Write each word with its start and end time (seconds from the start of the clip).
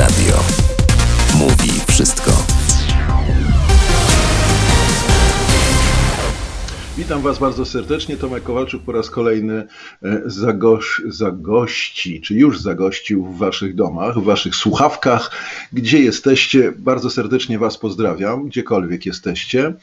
Radio. 0.00 0.42
Mówi 1.34 1.80
wszystko. 1.88 2.49
Witam 7.10 7.22
Was 7.22 7.38
bardzo 7.38 7.64
serdecznie. 7.64 8.16
Tomek 8.16 8.42
Kowalczuk 8.42 8.82
po 8.82 8.92
raz 8.92 9.10
kolejny 9.10 9.66
e, 10.02 10.22
zagoś, 10.26 11.02
zagości, 11.08 12.20
czy 12.20 12.34
już 12.34 12.60
zagościł 12.60 13.24
w 13.24 13.38
Waszych 13.38 13.74
domach, 13.74 14.18
w 14.18 14.24
Waszych 14.24 14.54
słuchawkach. 14.56 15.30
Gdzie 15.72 15.98
jesteście? 15.98 16.72
Bardzo 16.78 17.10
serdecznie 17.10 17.58
Was 17.58 17.78
pozdrawiam, 17.78 18.48
gdziekolwiek 18.48 19.06
jesteście. 19.06 19.74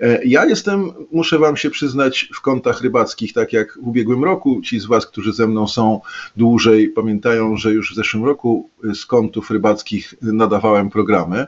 E, 0.00 0.24
ja 0.24 0.44
jestem, 0.44 0.92
muszę 1.12 1.38
Wam 1.38 1.56
się 1.56 1.70
przyznać, 1.70 2.28
w 2.34 2.40
kątach 2.40 2.80
rybackich, 2.82 3.32
tak 3.32 3.52
jak 3.52 3.78
w 3.82 3.88
ubiegłym 3.88 4.24
roku. 4.24 4.60
Ci 4.64 4.80
z 4.80 4.86
Was, 4.86 5.06
którzy 5.06 5.32
ze 5.32 5.46
mną 5.46 5.68
są 5.68 6.00
dłużej, 6.36 6.88
pamiętają, 6.88 7.56
że 7.56 7.72
już 7.72 7.92
w 7.92 7.94
zeszłym 7.94 8.24
roku 8.24 8.70
z 8.94 9.06
kątów 9.06 9.50
rybackich 9.50 10.14
nadawałem 10.22 10.90
programy. 10.90 11.46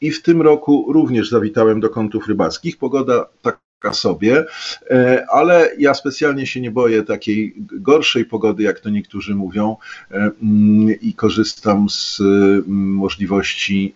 I 0.00 0.10
w 0.10 0.22
tym 0.22 0.42
roku 0.42 0.92
również 0.92 1.28
zawitałem 1.30 1.80
do 1.80 1.90
kątów 1.90 2.28
rybackich. 2.28 2.78
Pogoda 2.78 3.26
tak 3.42 3.65
sobie, 3.92 4.44
e, 4.90 5.26
ale 5.30 5.70
ja 5.78 5.94
specjalnie 5.94 6.46
się 6.46 6.60
nie 6.60 6.70
boję 6.70 7.02
takiej 7.02 7.54
gorszej 7.58 8.24
pogody, 8.24 8.62
jak 8.62 8.80
to 8.80 8.90
niektórzy 8.90 9.34
mówią, 9.34 9.76
e, 10.10 10.14
mm, 10.14 11.00
i 11.00 11.14
korzystam 11.14 11.90
z 11.90 12.20
mm, 12.20 12.64
możliwości 12.94 13.94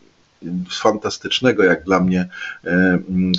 fantastycznego, 0.70 1.64
jak 1.64 1.84
dla 1.84 2.00
mnie, 2.00 2.28
e, 2.64 2.68
mm, 2.68 3.32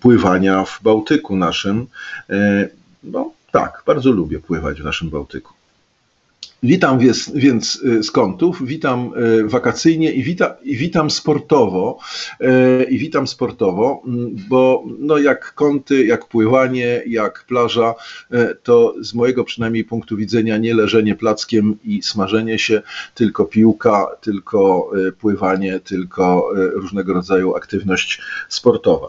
pływania 0.00 0.64
w 0.64 0.82
Bałtyku 0.82 1.36
naszym. 1.36 1.86
No 3.04 3.32
tak, 3.50 3.82
bardzo 3.86 4.10
lubię 4.10 4.40
pływać 4.40 4.80
w 4.80 4.84
naszym 4.84 5.10
Bałtyku. 5.10 5.52
Witam 6.64 6.98
więc, 7.34 7.76
y, 7.76 8.02
z 8.02 8.10
kątów, 8.10 8.66
witam 8.66 9.12
y, 9.16 9.48
wakacyjnie 9.48 10.12
i, 10.12 10.22
wita, 10.22 10.56
i 10.62 10.76
witam 10.76 11.10
sportowo. 11.10 11.98
Y, 12.40 12.84
I 12.84 12.98
witam 12.98 13.26
sportowo, 13.26 14.02
mm, 14.06 14.36
bo 14.48 14.84
no 14.98 15.18
jak 15.18 15.54
kąty, 15.54 16.06
jak 16.06 16.28
pływanie, 16.28 17.02
jak 17.06 17.44
plaża, 17.48 17.94
to 18.62 18.94
z 19.00 19.14
mojego 19.14 19.44
przynajmniej 19.44 19.84
punktu 19.84 20.16
widzenia 20.16 20.58
nie 20.58 20.74
leżenie 20.74 21.14
plackiem 21.14 21.76
i 21.84 22.02
smażenie 22.02 22.58
się, 22.58 22.82
tylko 23.14 23.44
piłka, 23.44 24.06
tylko 24.20 24.90
pływanie, 25.20 25.80
tylko 25.80 26.50
różnego 26.54 27.12
rodzaju 27.12 27.54
aktywność 27.54 28.20
sportowa. 28.48 29.08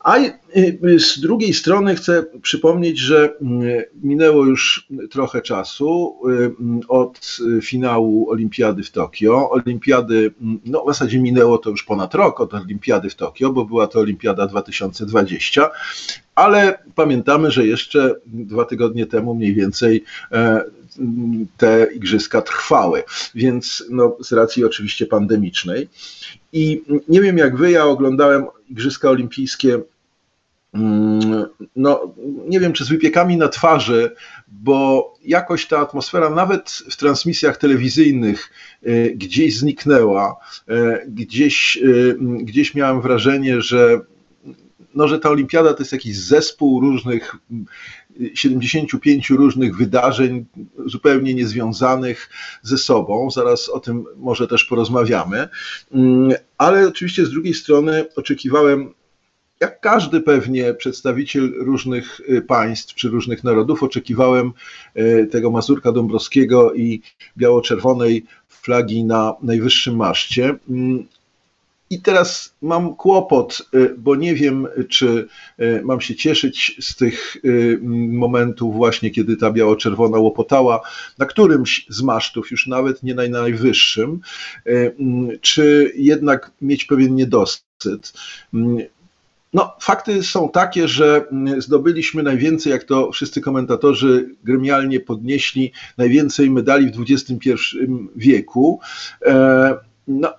A 0.00 0.18
y, 0.18 0.98
z 0.98 1.20
drugiej 1.20 1.54
strony 1.54 1.94
chcę 1.94 2.24
przypomnieć, 2.42 2.98
że 2.98 3.34
y, 3.62 3.90
minęło 4.02 4.44
już 4.44 4.88
trochę 5.10 5.42
czasu 5.42 6.16
y, 6.28 6.88
od 6.88 7.38
finału 7.62 8.30
Olimpiady 8.30 8.82
w 8.82 8.90
Tokio. 8.90 9.50
Olimpiady, 9.50 10.34
no 10.64 10.84
w 10.84 10.86
zasadzie 10.86 11.20
minęło 11.20 11.58
to 11.58 11.70
już 11.70 11.82
ponad 11.82 12.14
rok 12.14 12.40
od 12.40 12.54
Olimpiady 12.54 13.10
w 13.10 13.14
Tokio, 13.14 13.52
bo 13.52 13.64
była 13.64 13.86
to 13.86 14.00
Olimpiada 14.00 14.46
2020, 14.46 15.70
ale 16.34 16.78
pamiętamy, 16.94 17.50
że 17.50 17.66
jeszcze 17.66 18.14
dwa 18.26 18.64
tygodnie 18.64 19.06
temu 19.06 19.34
mniej 19.34 19.54
więcej 19.54 20.04
e, 20.32 20.64
te 21.56 21.86
igrzyska 21.94 22.42
trwały, 22.42 23.02
więc 23.34 23.84
no, 23.90 24.16
z 24.20 24.32
racji 24.32 24.64
oczywiście 24.64 25.06
pandemicznej. 25.06 25.88
I 26.52 26.82
nie 27.08 27.20
wiem 27.20 27.38
jak 27.38 27.56
wy, 27.56 27.70
ja 27.70 27.84
oglądałem 27.84 28.46
Igrzyska 28.70 29.10
Olimpijskie 29.10 29.80
mm, 30.74 31.46
no, 31.76 32.14
nie 32.48 32.60
wiem, 32.60 32.72
czy 32.72 32.84
z 32.84 32.88
wypiekami 32.88 33.36
na 33.36 33.48
twarzy, 33.48 34.14
bo 34.48 35.10
jakoś 35.24 35.66
ta 35.66 35.78
atmosfera, 35.78 36.30
nawet 36.30 36.70
w 36.90 36.96
transmisjach 36.96 37.56
telewizyjnych, 37.56 38.50
e, 38.82 39.10
gdzieś 39.10 39.58
zniknęła. 39.58 40.36
E, 40.68 41.06
gdzieś, 41.06 41.76
e, 41.76 42.14
gdzieś 42.44 42.74
miałem 42.74 43.00
wrażenie, 43.00 43.62
że, 43.62 44.00
no, 44.94 45.08
że 45.08 45.18
ta 45.18 45.30
olimpiada 45.30 45.74
to 45.74 45.82
jest 45.82 45.92
jakiś 45.92 46.16
zespół 46.16 46.80
różnych 46.80 47.36
75 48.34 49.30
różnych 49.30 49.76
wydarzeń 49.76 50.44
zupełnie 50.86 51.34
niezwiązanych 51.34 52.30
ze 52.62 52.78
sobą. 52.78 53.30
Zaraz 53.30 53.68
o 53.68 53.80
tym 53.80 54.04
może 54.16 54.48
też 54.48 54.64
porozmawiamy. 54.64 55.48
Mm, 55.92 56.32
ale 56.58 56.88
oczywiście 56.88 57.26
z 57.26 57.30
drugiej 57.30 57.54
strony 57.54 58.04
oczekiwałem 58.16 58.94
jak 59.60 59.80
każdy 59.80 60.20
pewnie 60.20 60.74
przedstawiciel 60.74 61.52
różnych 61.56 62.20
y, 62.20 62.42
państw 62.42 62.94
czy 62.94 63.08
różnych 63.08 63.44
narodów, 63.44 63.82
oczekiwałem 63.82 64.52
y, 64.96 65.28
tego 65.32 65.50
Mazurka 65.50 65.92
Dąbrowskiego 65.92 66.74
i 66.74 67.02
biało-czerwonej 67.36 68.24
flagi 68.48 69.04
na 69.04 69.34
najwyższym 69.42 69.96
maszcie. 69.96 70.54
Mm, 71.90 72.00
i 72.00 72.02
teraz 72.02 72.54
mam 72.62 72.96
kłopot, 72.96 73.62
y, 73.74 73.94
bo 73.98 74.16
nie 74.16 74.34
wiem, 74.34 74.66
czy 74.88 75.28
y, 75.60 75.82
mam 75.84 76.00
się 76.00 76.14
cieszyć 76.14 76.76
z 76.80 76.96
tych 76.96 77.36
y, 77.44 77.78
momentów 78.08 78.74
właśnie, 78.74 79.10
kiedy 79.10 79.36
ta 79.36 79.50
biało-czerwona 79.50 80.18
łopotała 80.18 80.80
na 81.18 81.26
którymś 81.26 81.86
z 81.88 82.02
masztów, 82.02 82.50
już 82.50 82.66
nawet 82.66 83.02
nie 83.02 83.14
na 83.14 83.22
najwyższym, 83.28 84.20
czy 85.40 85.92
jednak 85.96 86.50
mieć 86.60 86.84
pewien 86.84 87.14
niedosyt. 87.14 88.12
No, 89.52 89.76
fakty 89.80 90.22
są 90.22 90.48
takie, 90.48 90.88
że 90.88 91.24
zdobyliśmy 91.58 92.22
najwięcej, 92.22 92.72
jak 92.72 92.84
to 92.84 93.12
wszyscy 93.12 93.40
komentatorzy 93.40 94.34
gremialnie 94.44 95.00
podnieśli, 95.00 95.72
najwięcej 95.98 96.50
medali 96.50 96.92
w 96.92 97.04
XXI 97.10 97.50
wieku. 98.16 98.80
E, 99.26 99.76
no, 100.08 100.34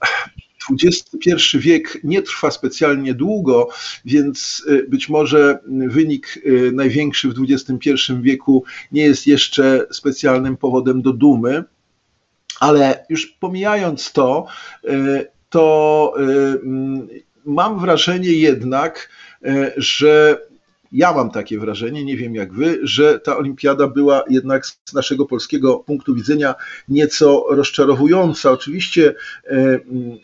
XXI 0.69 1.57
wiek 1.57 1.99
nie 2.03 2.22
trwa 2.22 2.51
specjalnie 2.51 3.13
długo, 3.13 3.69
więc 4.05 4.63
y, 4.69 4.85
być 4.89 5.09
może 5.09 5.59
wynik 5.67 6.39
y, 6.45 6.72
największy 6.73 7.29
w 7.29 7.33
XXI 7.49 7.91
wieku 8.22 8.63
nie 8.91 9.03
jest 9.03 9.27
jeszcze 9.27 9.88
specjalnym 9.91 10.57
powodem 10.57 11.01
do 11.01 11.13
dumy, 11.13 11.63
ale 12.59 13.05
już 13.09 13.27
pomijając 13.27 14.11
to, 14.11 14.45
y, 14.89 15.27
to 15.49 16.13
mm, 16.17 17.07
mam 17.45 17.79
wrażenie 17.79 18.33
jednak, 18.33 19.09
że 19.78 20.38
ja 20.91 21.13
mam 21.13 21.31
takie 21.31 21.59
wrażenie, 21.59 22.05
nie 22.05 22.17
wiem 22.17 22.35
jak 22.35 22.53
wy, 22.53 22.79
że 22.83 23.19
ta 23.19 23.38
olimpiada 23.38 23.88
była 23.88 24.23
jednak 24.29 24.66
z 24.66 24.93
naszego 24.93 25.25
polskiego 25.25 25.79
punktu 25.79 26.16
widzenia 26.16 26.55
nieco 26.89 27.45
rozczarowująca. 27.49 28.51
Oczywiście 28.51 29.13
mm, 29.45 30.19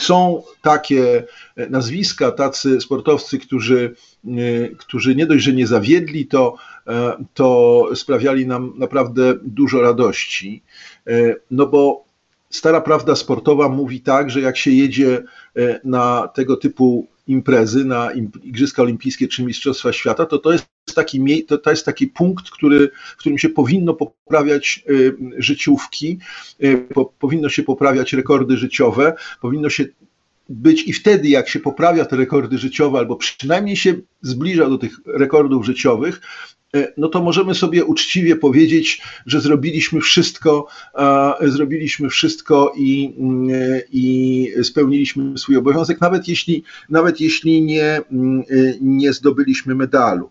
są 0.00 0.42
takie 0.62 1.24
e, 1.56 1.70
nazwiska, 1.70 2.32
tacy 2.32 2.80
sportowcy, 2.80 3.38
którzy, 3.38 3.94
e, 4.26 4.30
którzy 4.68 5.14
nie 5.14 5.26
dość, 5.26 5.44
że 5.44 5.52
nie 5.52 5.66
zawiedli, 5.66 6.26
to, 6.26 6.54
e, 6.86 7.24
to 7.34 7.88
sprawiali 7.94 8.46
nam 8.46 8.72
naprawdę 8.76 9.34
dużo 9.42 9.80
radości. 9.82 10.62
No 11.50 11.66
bo 11.66 12.04
stara 12.50 12.80
prawda 12.80 13.16
sportowa 13.16 13.68
mówi 13.68 14.00
tak, 14.00 14.30
że 14.30 14.40
jak 14.40 14.56
się 14.56 14.70
jedzie 14.70 15.22
na 15.84 16.28
tego 16.34 16.56
typu 16.56 17.06
imprezy, 17.26 17.84
na 17.84 18.12
Igrzyska 18.42 18.82
Olimpijskie 18.82 19.28
czy 19.28 19.44
Mistrzostwa 19.44 19.92
Świata, 19.92 20.26
to 20.26 20.38
to 20.38 20.52
jest 20.52 20.66
taki, 20.96 21.44
to, 21.44 21.58
to 21.58 21.70
jest 21.70 21.84
taki 21.84 22.06
punkt, 22.06 22.50
który, 22.50 22.90
w 23.16 23.16
którym 23.16 23.38
się 23.38 23.48
powinno 23.48 23.94
poprawiać 23.94 24.84
y, 24.90 25.16
życiówki, 25.38 26.18
y, 26.64 26.78
po, 26.94 27.04
powinno 27.04 27.48
się 27.48 27.62
poprawiać 27.62 28.12
rekordy 28.12 28.56
życiowe, 28.56 29.14
powinno 29.40 29.70
się 29.70 29.84
być 30.48 30.88
i 30.88 30.92
wtedy, 30.92 31.28
jak 31.28 31.48
się 31.48 31.60
poprawia 31.60 32.04
te 32.04 32.16
rekordy 32.16 32.58
życiowe, 32.58 32.98
albo 32.98 33.16
przynajmniej 33.16 33.76
się 33.76 33.94
zbliża 34.22 34.68
do 34.68 34.78
tych 34.78 35.00
rekordów 35.06 35.66
życiowych, 35.66 36.20
y, 36.76 36.92
no 36.96 37.08
to 37.08 37.22
możemy 37.22 37.54
sobie 37.54 37.84
uczciwie 37.84 38.36
powiedzieć, 38.36 39.02
że 39.26 39.40
zrobiliśmy 39.40 40.00
wszystko, 40.00 40.66
zrobiliśmy 41.42 42.08
wszystko 42.08 42.72
i, 42.76 43.14
i 43.92 44.52
spełniliśmy 44.62 45.38
swój 45.38 45.56
obowiązek, 45.56 46.00
nawet 46.00 46.28
jeśli, 46.28 46.64
nawet 46.88 47.20
jeśli 47.20 47.62
nie, 47.62 48.00
nie 48.80 49.12
zdobyliśmy 49.12 49.74
medalu. 49.74 50.30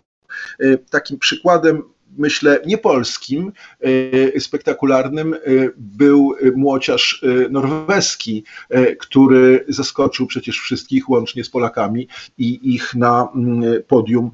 E, 0.58 0.78
takim 0.78 1.18
przykładem 1.18 1.82
myślę, 2.18 2.60
nie 2.66 2.78
polskim, 2.78 3.52
e, 4.34 4.40
spektakularnym 4.40 5.34
e, 5.34 5.38
był 5.76 6.34
młociarz 6.56 7.24
norweski, 7.50 8.44
który 8.98 9.64
zaskoczył 9.68 10.26
przecież 10.26 10.58
wszystkich 10.58 11.08
łącznie 11.08 11.44
z 11.44 11.50
Polakami 11.50 12.08
i 12.38 12.74
ich 12.74 12.94
na 12.94 13.28
mm, 13.34 13.82
podium 13.88 14.30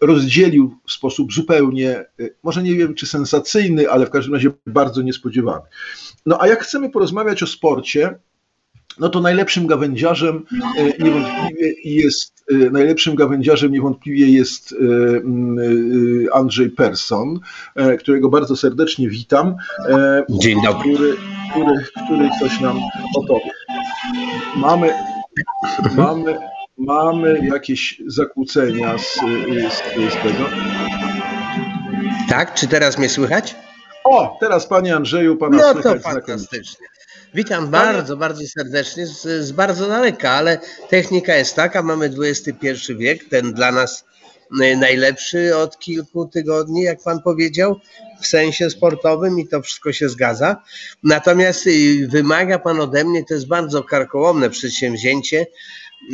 rozdzielił 0.00 0.76
w 0.86 0.92
sposób 0.92 1.32
zupełnie, 1.32 2.04
może 2.42 2.62
nie 2.62 2.74
wiem 2.74 2.94
czy 2.94 3.06
sensacyjny, 3.06 3.90
ale 3.90 4.06
w 4.06 4.10
każdym 4.10 4.34
razie 4.34 4.50
bardzo 4.66 5.02
niespodziewany. 5.02 5.62
No 6.26 6.38
a 6.40 6.48
jak 6.48 6.62
chcemy 6.62 6.90
porozmawiać 6.90 7.42
o 7.42 7.46
sporcie, 7.46 8.18
no 8.98 9.08
to 9.08 9.20
najlepszym 9.20 9.66
gawędziarzem 9.66 10.44
e, 10.76 11.04
niewątpliwie 11.04 11.74
jest 11.84 12.44
e, 12.50 12.54
najlepszym 12.54 13.14
gawędziarzem 13.14 13.72
niewątpliwie 13.72 14.30
jest 14.30 14.72
e, 14.72 16.34
Andrzej 16.34 16.70
Persson, 16.70 17.40
którego 17.98 18.28
bardzo 18.28 18.56
serdecznie 18.56 19.08
witam. 19.08 19.54
Dzień 20.30 20.62
dobry. 20.62 20.94
Który, 20.94 21.16
który, 21.50 21.84
który 22.06 22.30
ktoś 22.36 22.60
nam 22.60 22.80
opowie. 23.16 23.50
Mamy, 24.56 24.90
mamy, 25.96 26.38
mamy 26.78 27.40
jakieś 27.52 28.02
zakłócenia 28.06 28.98
z, 28.98 29.14
z, 29.72 30.12
z 30.12 30.16
tego. 30.22 30.44
Tak, 32.28 32.54
czy 32.54 32.68
teraz 32.68 32.98
mnie 32.98 33.08
słychać? 33.08 33.56
O, 34.04 34.36
teraz 34.40 34.66
panie 34.66 34.96
Andrzeju, 34.96 35.36
pana 35.36 35.56
No 35.56 35.62
słychać 35.72 35.82
to 35.82 36.10
znakomicie. 36.10 36.26
fantastycznie. 36.26 36.86
Witam 37.34 37.68
bardzo, 37.68 38.16
bardzo 38.16 38.42
serdecznie 38.46 39.06
z, 39.06 39.22
z 39.22 39.52
bardzo 39.52 39.88
daleka, 39.88 40.30
ale 40.30 40.58
technika 40.88 41.36
jest 41.36 41.56
taka, 41.56 41.82
mamy 41.82 42.10
XXI 42.18 42.94
wiek, 42.96 43.28
ten 43.28 43.52
dla 43.52 43.72
nas 43.72 44.04
y, 44.62 44.76
najlepszy 44.76 45.56
od 45.56 45.78
kilku 45.78 46.26
tygodni, 46.26 46.82
jak 46.82 47.02
pan 47.02 47.22
powiedział, 47.22 47.80
w 48.20 48.26
sensie 48.26 48.70
sportowym 48.70 49.40
i 49.40 49.48
to 49.48 49.62
wszystko 49.62 49.92
się 49.92 50.08
zgadza. 50.08 50.62
Natomiast 51.02 51.66
y, 51.66 52.08
wymaga 52.08 52.58
pan 52.58 52.80
ode 52.80 53.04
mnie, 53.04 53.24
to 53.24 53.34
jest 53.34 53.46
bardzo 53.46 53.82
karkołomne 53.82 54.50
przedsięwzięcie, 54.50 55.46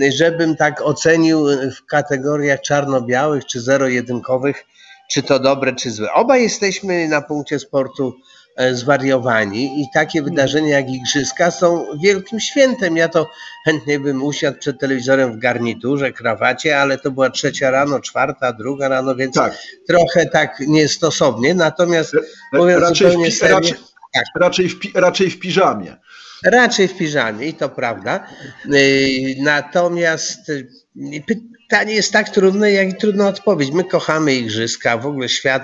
żebym 0.09 0.57
tak 0.57 0.83
ocenił 0.83 1.49
y, 1.49 1.71
w 1.71 1.87
kategoriach 1.87 2.61
czarno-białych 2.61 3.47
czy 3.47 3.61
zero-jedynkowych, 3.61 4.65
czy 5.11 5.23
to 5.23 5.39
dobre, 5.39 5.75
czy 5.75 5.91
złe. 5.91 6.13
Obaj 6.13 6.43
jesteśmy 6.43 7.09
na 7.09 7.23
punkcie 7.23 7.59
sportu 7.59 8.09
e, 8.09 8.46
zwariowani 8.73 9.83
i 9.83 9.87
takie 9.95 10.23
wydarzenia 10.23 10.69
jak 10.69 10.91
igrzyska 10.91 11.51
są 11.51 11.87
wielkim 12.03 12.41
świętem. 12.41 12.97
Ja 12.97 13.09
to 13.09 13.31
chętnie 13.65 14.01
bym 14.01 14.23
usiadł 14.23 14.59
przed 14.59 14.81
telewizorem 14.81 15.33
w 15.33 15.39
garniturze, 15.39 16.13
krawacie, 16.13 16.81
ale 16.81 16.99
to 16.99 17.11
była 17.11 17.31
trzecia 17.31 17.71
rano, 17.71 18.01
czwarta, 18.01 18.53
druga 18.53 18.89
rano, 18.89 19.15
więc 19.15 19.35
Tak, 19.35 19.59
trochę 19.89 20.27
tak 20.27 20.61
niestosownie. 20.61 21.55
Natomiast 21.55 22.13
mówiąc 22.53 22.83
raczej 22.83 23.07
w, 23.07 23.11
zupełnie 23.11 23.27
pi, 23.27 23.33
serio, 23.33 23.57
raczej, 23.57 23.75
tak. 24.15 24.25
raczej, 24.41 24.69
w, 24.69 24.79
pi, 24.79 24.93
raczej 24.95 25.31
w 25.31 25.39
piżamie. 25.39 25.97
Raczej 26.45 26.89
w 26.89 26.97
piżamie 26.97 27.47
i 27.47 27.55
to 27.55 27.69
prawda. 27.69 28.27
Yy, 28.65 29.35
Natomiast 29.39 30.49
yy, 30.97 31.23
pytanie 31.27 31.95
jest 31.95 32.13
tak 32.13 32.29
trudne, 32.29 32.73
jak 32.73 32.89
i 32.89 32.95
trudna 32.95 33.29
odpowiedź. 33.29 33.71
My 33.71 33.85
kochamy 33.85 34.35
igrzyska, 34.35 34.99
w 34.99 35.07
ogóle 35.07 35.29
świat 35.29 35.63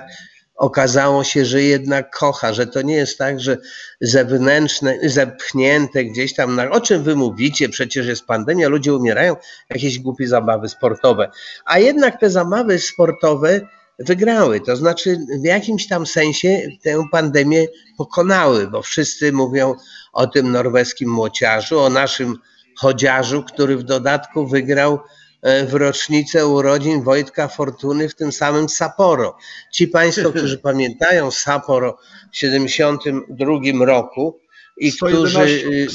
okazało 0.63 1.25
się, 1.25 1.45
że 1.45 1.63
jednak 1.63 2.11
kocha, 2.11 2.53
że 2.53 2.67
to 2.67 2.83
nie 2.83 2.95
jest 2.95 3.19
tak, 3.19 3.41
że 3.41 3.59
zewnętrzne, 4.01 4.99
zepchnięte 5.03 6.05
gdzieś 6.05 6.35
tam, 6.35 6.57
na, 6.57 6.71
o 6.71 6.81
czym 6.81 7.03
wy 7.03 7.17
mówicie, 7.17 7.69
przecież 7.69 8.07
jest 8.07 8.27
pandemia, 8.27 8.69
ludzie 8.69 8.95
umierają, 8.95 9.37
jakieś 9.71 9.99
głupie 9.99 10.29
zabawy 10.29 10.69
sportowe. 10.69 11.31
A 11.65 11.79
jednak 11.79 12.21
te 12.21 12.31
zabawy 12.31 12.79
sportowe 12.79 13.61
wygrały, 13.99 14.61
to 14.61 14.77
znaczy 14.77 15.19
w 15.43 15.45
jakimś 15.45 15.89
tam 15.89 16.07
sensie 16.07 16.63
tę 16.83 17.03
pandemię 17.13 17.67
pokonały, 17.99 18.67
bo 18.67 18.83
wszyscy 18.83 19.33
mówią 19.33 19.75
o 20.13 20.27
tym 20.27 20.53
norweskim 20.53 21.11
młociarzu, 21.11 21.81
o 21.81 21.91
naszym 21.91 22.39
chodziarzu, 22.79 23.43
który 23.43 23.77
w 23.77 23.83
dodatku 23.83 24.47
wygrał 24.47 24.99
w 25.43 25.75
rocznicę 25.75 26.47
urodzin 26.47 27.03
Wojtka 27.03 27.49
Fortuny 27.49 28.09
w 28.09 28.15
tym 28.15 28.33
samym 28.33 28.69
Sapporo. 28.69 29.37
Ci 29.73 29.89
Państwo, 29.89 30.31
którzy 30.37 30.59
pamiętają 30.59 31.31
Sapporo 31.31 31.99
w 32.33 32.37
72 32.37 33.85
roku 33.85 34.41
i 34.77 34.93
którzy 34.93 35.31
111, 35.31 35.69
y, 35.69 35.89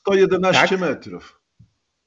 111 0.00 0.68
tak? 0.68 0.80
metrów. 0.80 1.40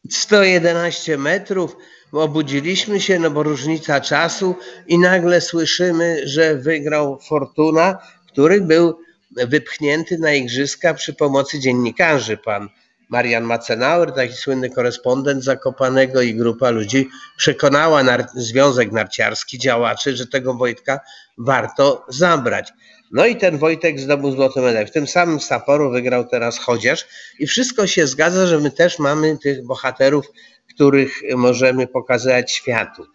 111 0.10 1.18
metrów, 1.18 1.78
obudziliśmy 2.12 3.00
się, 3.00 3.20
no 3.20 3.32
bo 3.32 3.44
różnica 3.44 4.02
czasu 4.02 4.56
i 4.88 5.00
nagle 5.00 5.42
słyszymy, 5.42 6.28
że 6.28 6.56
wygrał 6.56 7.20
Fortuna, 7.20 7.98
który 8.28 8.62
był 8.62 9.00
wypchnięty 9.48 10.18
na 10.18 10.34
igrzyska 10.34 10.94
przy 10.94 11.14
pomocy 11.14 11.60
dziennikarzy. 11.60 12.38
Pan 12.38 12.70
Marian 13.12 13.44
Macenauer, 13.44 14.12
taki 14.12 14.34
słynny 14.34 14.70
korespondent 14.70 15.44
Zakopanego 15.44 16.22
i 16.22 16.36
grupa 16.36 16.70
ludzi 16.70 17.10
przekonała 17.38 18.04
nar- 18.04 18.28
Związek 18.36 18.92
Narciarski, 18.92 19.60
działaczy, 19.60 20.18
że 20.18 20.28
tego 20.28 20.54
Wojtka 20.54 21.00
warto 21.38 22.06
zabrać. 22.10 22.74
No 23.12 23.26
i 23.26 23.36
ten 23.36 23.58
Wojtek 23.58 24.00
zdobył 24.00 24.32
złoty 24.32 24.62
medal. 24.62 24.88
W 24.88 24.92
tym 24.92 25.08
samym 25.08 25.40
Sapporo 25.40 25.90
wygrał 25.90 26.28
teraz 26.28 26.60
Chodziarz 26.60 27.06
i 27.40 27.48
wszystko 27.48 27.88
się 27.88 28.08
zgadza, 28.08 28.48
że 28.48 28.60
my 28.60 28.72
też 28.72 29.00
mamy 29.00 29.38
tych 29.38 29.66
bohaterów, 29.66 30.26
których 30.74 31.22
możemy 31.36 31.88
pokazać 31.88 32.52
światu. 32.52 33.06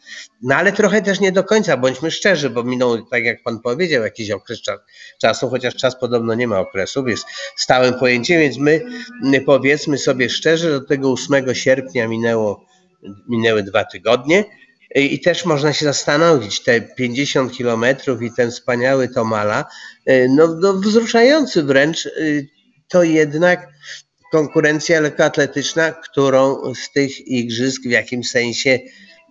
No 0.43 0.55
ale 0.55 0.73
trochę 0.73 1.03
też 1.03 1.21
nie 1.21 1.33
do 1.33 1.45
końca, 1.45 1.77
bądźmy 1.77 2.11
szczerzy, 2.11 2.51
bo 2.51 2.63
minął, 2.65 3.07
tak 3.07 3.25
jak 3.25 3.43
pan 3.43 3.61
powiedział, 3.61 4.03
jakiś 4.03 4.31
okres 4.31 4.63
cza- 4.63 4.79
czasu, 5.21 5.51
chociaż 5.51 5.75
czas 5.75 6.01
podobno 6.01 6.35
nie 6.35 6.49
ma 6.49 6.61
okresów, 6.61 7.09
jest 7.09 7.27
stałym 7.57 7.95
pojęciem, 7.95 8.41
więc 8.41 8.59
my 9.23 9.41
powiedzmy 9.47 9.99
sobie 9.99 10.31
szczerze, 10.31 10.71
do 10.71 10.81
tego 10.81 11.13
8 11.13 11.55
sierpnia 11.55 12.09
minęło, 12.09 12.67
minęły 13.29 13.63
dwa 13.63 13.85
tygodnie. 13.85 14.45
I 14.95 15.15
i 15.15 15.21
też 15.21 15.45
można 15.45 15.73
się 15.73 15.85
zastanowić, 15.85 16.63
te 16.63 16.81
50 16.81 17.53
kilometrów 17.53 18.23
i 18.23 18.33
ten 18.33 18.51
wspaniały 18.51 19.09
Tomala, 19.09 19.65
y, 20.11 20.27
no, 20.31 20.57
no 20.61 20.73
wzruszający 20.73 21.63
wręcz, 21.63 22.07
y, 22.07 22.49
to 22.89 23.03
jednak 23.03 23.69
konkurencja 24.37 25.01
lekkoatletyczna, 25.01 25.93
którą 25.93 26.75
z 26.75 26.93
tych 26.93 27.29
igrzysk 27.29 27.83
w 27.83 27.91
jakimś 27.91 28.31
sensie 28.31 28.79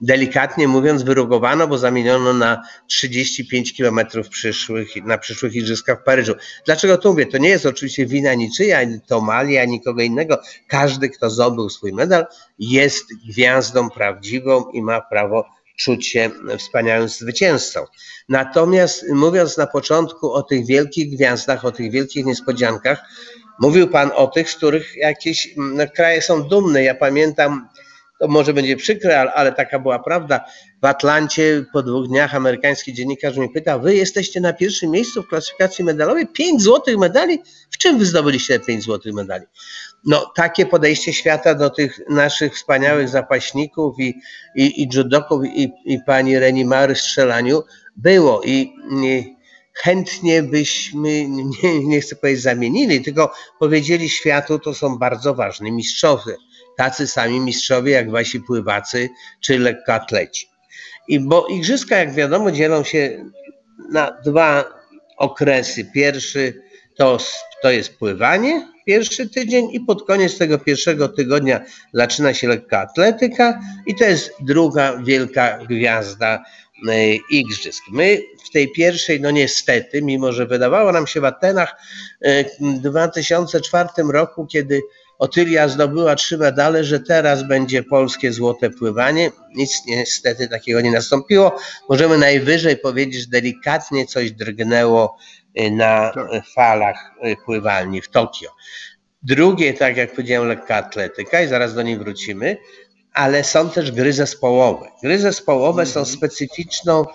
delikatnie 0.02 0.68
mówiąc 0.68 1.04
wyrugowano, 1.04 1.68
bo 1.68 1.78
zamieniono 1.78 2.34
na 2.34 2.62
35 2.88 3.74
kilometrów 3.74 4.30
przyszłych, 4.30 4.96
na 4.96 5.18
przyszłych 5.18 5.56
igrzyskach 5.56 6.02
w 6.02 6.04
Paryżu. 6.04 6.34
Dlaczego 6.66 6.98
to 6.98 7.10
mówię? 7.10 7.26
To 7.26 7.38
nie 7.38 7.50
jest 7.50 7.66
oczywiście 7.66 8.06
wina 8.06 8.34
niczyja, 8.34 8.80
ani 8.80 9.02
Tomali, 9.02 9.58
ani 9.58 9.82
kogo 9.82 10.02
innego. 10.02 10.38
Każdy, 10.68 11.10
kto 11.10 11.30
zdobył 11.30 11.70
swój 11.70 11.94
medal, 11.94 12.26
jest 12.60 13.06
gwiazdą 13.30 13.90
prawdziwą 13.90 14.70
i 14.74 14.82
ma 14.82 15.02
prawo 15.02 15.46
czuć 15.78 16.08
się 16.08 16.32
wspaniałym 16.58 17.10
zwycięzcą. 17.10 17.86
Natomiast 18.30 19.06
mówiąc 19.14 19.58
na 19.58 19.68
początku 19.68 20.34
o 20.34 20.44
tych 20.44 20.66
wielkich 20.66 21.16
gwiazdach, 21.16 21.66
o 21.66 21.72
tych 21.72 21.92
wielkich 21.92 22.26
niespodziankach, 22.26 23.00
mówił 23.60 23.88
Pan 23.88 24.12
o 24.16 24.28
tych, 24.28 24.50
z 24.50 24.56
których 24.56 24.96
jakieś 24.96 25.58
mm, 25.58 25.78
no, 25.78 25.84
kraje 25.96 26.22
są 26.22 26.44
dumne. 26.44 26.84
Ja 26.84 26.96
pamiętam, 26.96 27.70
to 28.20 28.28
może 28.28 28.54
będzie 28.54 28.78
przykre, 28.78 29.20
ale, 29.20 29.34
ale 29.34 29.52
taka 29.52 29.80
była 29.80 30.00
prawda. 30.00 30.46
W 30.82 30.86
Atlancie 30.86 31.66
po 31.74 31.84
dwóch 31.84 32.08
dniach 32.08 32.36
amerykański 32.36 32.94
dziennikarz 32.94 33.38
mnie 33.38 33.50
pyta, 33.50 33.80
wy 33.80 33.96
jesteście 33.96 34.42
na 34.42 34.54
pierwszym 34.54 34.92
miejscu 34.92 35.24
w 35.24 35.28
klasyfikacji 35.28 35.86
medalowej, 35.86 36.28
pięć 36.28 36.62
złotych 36.62 36.98
medali? 36.98 37.40
W 37.72 37.78
czym 37.78 38.00
wy 38.00 38.06
zdobyliście 38.06 38.60
te 38.60 38.66
pięć 38.66 38.84
złotych 38.84 39.14
medali? 39.14 39.46
No 40.06 40.32
takie 40.36 40.66
podejście 40.66 41.14
świata 41.14 41.56
do 41.56 41.70
tych 41.70 42.00
naszych 42.10 42.56
wspaniałych 42.56 43.10
zapaśników 43.10 43.96
i, 44.00 44.22
i, 44.56 44.84
i 44.84 44.90
judoków 44.94 45.46
i, 45.46 45.72
i 45.86 46.00
pani 46.06 46.40
Reni 46.40 46.66
Mary 46.66 46.96
w 46.96 47.02
strzelaniu 47.02 47.64
było 47.96 48.42
i 48.44 48.76
i 49.04 49.35
chętnie 49.76 50.44
byśmy, 50.44 51.28
nie, 51.28 51.80
nie 51.86 52.02
chcę 52.02 52.16
powiedzieć 52.16 52.44
zamienili, 52.44 53.02
tylko 53.02 53.34
powiedzieli 53.60 54.10
światu, 54.10 54.60
to 54.60 54.74
są 54.74 54.98
bardzo 54.98 55.34
ważni 55.34 55.72
mistrzowie. 55.72 56.36
Tacy 56.78 57.08
sami 57.08 57.40
mistrzowie 57.40 57.92
jak 57.92 58.12
wasi 58.12 58.40
pływacy 58.40 59.10
czy 59.42 59.60
lekkoatleci. 59.60 60.50
I 61.08 61.20
bo 61.20 61.48
igrzyska, 61.48 61.98
jak 61.98 62.14
wiadomo, 62.14 62.52
dzielą 62.52 62.84
się 62.84 63.26
na 63.92 64.12
dwa 64.26 64.64
okresy. 65.18 65.86
Pierwszy 65.94 66.62
to, 66.98 67.18
to 67.62 67.72
jest 67.72 67.98
pływanie, 67.98 68.68
pierwszy 68.86 69.30
tydzień 69.30 69.68
i 69.72 69.80
pod 69.80 70.08
koniec 70.08 70.38
tego 70.38 70.60
pierwszego 70.60 71.10
tygodnia 71.10 71.62
zaczyna 71.94 72.34
się 72.34 72.48
lekkoatletyka 72.48 73.60
i 73.86 73.96
to 73.96 74.04
jest 74.04 74.32
druga 74.42 74.98
wielka 75.04 75.58
gwiazda 75.70 76.44
igrzysk. 77.30 77.84
My 77.92 78.22
w 78.46 78.52
tej 78.52 78.72
pierwszej, 78.72 79.22
no 79.22 79.32
niestety, 79.32 80.02
mimo 80.02 80.32
że 80.32 80.46
wydawało 80.46 80.92
nam 80.92 81.08
się 81.08 81.22
w 81.22 81.26
Atenach 81.26 81.76
e, 82.22 82.44
w 82.44 82.80
2004 82.80 83.90
roku, 84.14 84.48
kiedy 84.48 84.82
Otylia 85.20 85.68
zdobyła 85.68 86.16
trzy 86.16 86.38
medale, 86.38 86.84
że 86.84 87.00
teraz 87.00 87.48
będzie 87.48 87.84
polskie 87.84 88.34
złote 88.34 88.70
pływanie. 88.70 89.32
Nic 89.56 89.82
niestety 89.88 90.48
takiego 90.48 90.82
nie 90.82 90.92
nastąpiło. 90.92 91.58
Możemy 91.90 92.18
najwyżej 92.18 92.78
powiedzieć, 92.78 93.22
że 93.22 93.28
delikatnie 93.28 94.06
coś 94.06 94.32
drgnęło 94.32 95.18
y, 95.60 95.72
na 95.72 96.12
Tak. 96.16 96.48
falach 96.56 97.12
pływalni 97.46 98.02
w 98.02 98.10
Tokio. 98.10 98.50
Drugie, 99.24 99.74
tak 99.74 99.98
jak 99.98 100.12
powiedziałem, 100.12 100.48
lekka 100.50 100.76
atletyka 100.76 101.42
i 101.42 101.48
zaraz 101.48 101.76
do 101.76 101.82
niej 101.82 101.98
wrócimy, 101.98 102.58
ale 103.16 103.44
są 103.44 103.70
też 103.70 103.92
gry 103.92 104.14
zespołowe. 104.14 104.88
Gry 105.04 105.20
zespołowe 105.20 105.86
są 105.86 106.06
specyficzną 106.06 107.06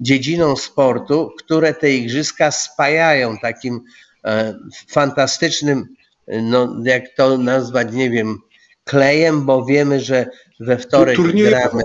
dziedziną 0.00 0.56
sportu, 0.56 1.32
które 1.38 1.74
te 1.74 1.90
igrzyska 1.90 2.50
spajają 2.50 3.38
takim 3.38 3.80
e, 4.24 4.54
fantastycznym, 4.88 5.88
no 6.28 6.76
jak 6.84 7.04
to 7.16 7.38
nazwać, 7.38 7.92
nie 7.92 8.10
wiem, 8.10 8.38
klejem, 8.84 9.46
bo 9.46 9.64
wiemy, 9.64 10.00
że 10.00 10.26
we 10.60 10.78
wtorek 10.78 11.16
Turniejowo. 11.16 11.50
gramy. 11.50 11.82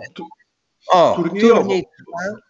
O, 0.87 1.13
turniejowo. 1.15 1.61
turniej 1.61 1.83
trwa. 1.83 2.41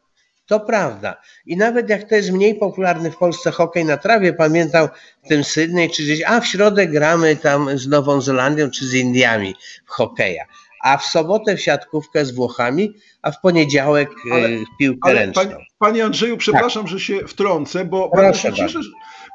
To 0.46 0.60
prawda. 0.60 1.22
I 1.46 1.58
nawet 1.58 1.89
jak 1.89 2.10
to 2.10 2.15
jest 2.15 2.32
mniej 2.32 2.56
popularny 2.56 3.12
w 3.12 3.18
Polsce 3.18 3.51
hokej 3.51 3.86
na 3.86 3.98
trawie, 3.98 4.34
pamiętam 4.34 4.88
w 5.24 5.27
tym 5.27 5.44
Sydney 5.44 5.89
czy 5.89 6.03
gdzieś, 6.03 6.22
a 6.25 6.42
w 6.42 6.48
środę 6.48 6.88
gramy 6.88 7.36
tam 7.36 7.77
z 7.77 7.88
Nową 7.88 8.22
Zelandią 8.22 8.72
czy 8.72 8.88
z 8.88 8.94
Indiami 8.94 9.56
w 9.86 9.92
hokeja. 9.92 10.46
A 10.84 10.98
w 10.98 11.06
sobotę 11.06 11.58
w 11.58 11.62
siatkówkę 11.62 12.25
z 12.25 12.32
Włochami, 12.32 12.94
a 13.22 13.32
w 13.32 13.42
poniedziałek 13.42 14.10
e, 14.32 14.34
ale, 14.34 14.50
w 14.50 14.78
piłkę 14.80 15.10
ale, 15.10 15.20
ręczną. 15.20 15.44
Panie, 15.44 15.56
panie 15.78 16.06
Andrzeju, 16.06 16.38
przepraszam, 16.38 16.84
tak. 16.84 16.92
że 16.92 17.00
się 17.00 17.20
wtrącę, 17.28 17.86
bo 17.86 18.10
bardzo 18.16 18.40
się, 18.40 18.54
cieszę, 18.54 18.80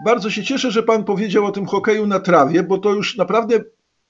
bardzo 0.05 0.31
się 0.31 0.45
cieszę, 0.45 0.71
że 0.71 0.83
pan 0.83 1.05
powiedział 1.05 1.45
o 1.45 1.50
tym 1.50 1.67
hokeju 1.67 2.07
na 2.07 2.21
trawie, 2.21 2.62
bo 2.62 2.78
to 2.78 2.95
już 2.95 3.17
naprawdę 3.17 3.61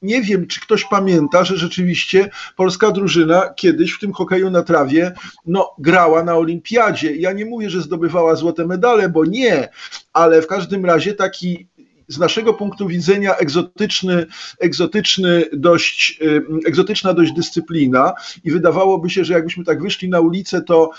nie 0.02 0.22
wiem, 0.22 0.46
czy 0.46 0.60
ktoś 0.60 0.84
pamięta, 0.84 1.44
że 1.44 1.56
rzeczywiście 1.56 2.30
polska 2.56 2.90
drużyna 2.90 3.54
kiedyś 3.56 3.92
w 3.92 4.00
tym 4.00 4.12
hokeju 4.12 4.50
na 4.50 4.62
trawie 4.62 5.12
no, 5.46 5.74
grała 5.78 6.24
na 6.24 6.36
olimpiadzie. 6.36 7.16
Ja 7.16 7.32
nie 7.32 7.44
mówię, 7.44 7.70
że 7.70 7.82
zdobywała 7.82 8.34
złote 8.34 8.66
medale, 8.66 9.08
bo 9.08 9.24
nie, 9.24 9.68
ale 10.12 10.42
w 10.42 10.46
każdym 10.46 10.86
razie 10.86 11.14
taki 11.14 11.68
z 12.08 12.18
naszego 12.18 12.54
punktu 12.54 12.86
widzenia 12.86 13.36
egzotyczny, 13.36 14.26
egzotyczny 14.60 15.44
dość, 15.52 16.20
egzotyczna 16.66 17.14
dość 17.14 17.32
dyscyplina 17.32 18.12
i 18.44 18.50
wydawałoby 18.50 19.10
się, 19.10 19.24
że 19.24 19.34
jakbyśmy 19.34 19.64
tak 19.64 19.82
wyszli 19.82 20.08
na 20.08 20.20
ulicę, 20.20 20.62
to, 20.62 20.90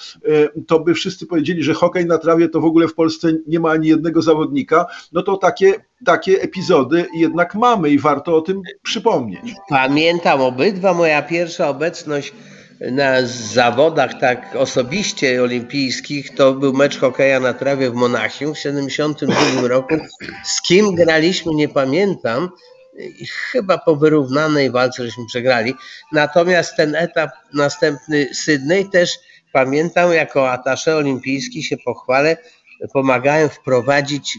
to 0.68 0.80
by 0.80 0.94
wszyscy 0.94 1.28
powiedzieli, 1.28 1.64
że 1.64 1.74
hokej 1.74 2.06
na 2.06 2.18
trawie 2.18 2.50
to 2.50 2.62
w 2.62 2.66
ogóle 2.66 2.88
w 2.88 2.94
Polsce 2.94 3.28
nie 3.48 3.60
ma 3.60 3.72
ani 3.72 3.88
jednego 3.88 4.22
zawodnika, 4.22 4.86
no 5.12 5.22
to 5.22 5.38
takie, 5.38 5.74
takie 6.06 6.42
epizody 6.42 7.06
jednak 7.16 7.56
mamy 7.56 7.90
i 7.90 8.00
warto 8.00 8.36
o 8.36 8.42
tym 8.42 8.62
przypomnieć. 8.84 9.56
Pamiętam 9.70 10.42
obydwa, 10.42 10.94
moja 10.94 11.22
pierwsza 11.22 11.70
obecność 11.70 12.34
na 12.82 13.26
zawodach 13.26 14.20
tak 14.20 14.56
osobiście 14.56 15.44
olimpijskich 15.44 16.36
to 16.36 16.54
był 16.54 16.74
mecz 16.74 17.00
hokeja 17.00 17.40
na 17.40 17.54
trawie 17.54 17.92
w 17.92 17.94
Monachium 17.94 18.54
w 18.56 18.60
72 18.60 19.68
roku. 19.68 19.96
Z 20.44 20.62
kim 20.62 20.96
graliśmy 20.96 21.56
nie 21.56 21.70
pamiętam. 21.70 22.50
Chyba 23.52 23.78
po 23.78 23.96
wyrównanej 23.96 24.72
walce 24.72 25.06
żeśmy 25.06 25.26
przegrali. 25.26 25.74
Natomiast 26.12 26.76
ten 26.76 26.96
etap 26.96 27.30
następny 27.54 28.34
Sydney 28.34 28.90
też 28.90 29.20
pamiętam 29.54 30.14
jako 30.14 30.52
atasze 30.52 30.96
olimpijski 30.96 31.64
się 31.64 31.78
pochwalę. 31.78 32.38
Pomagałem 32.94 33.50
wprowadzić 33.50 34.38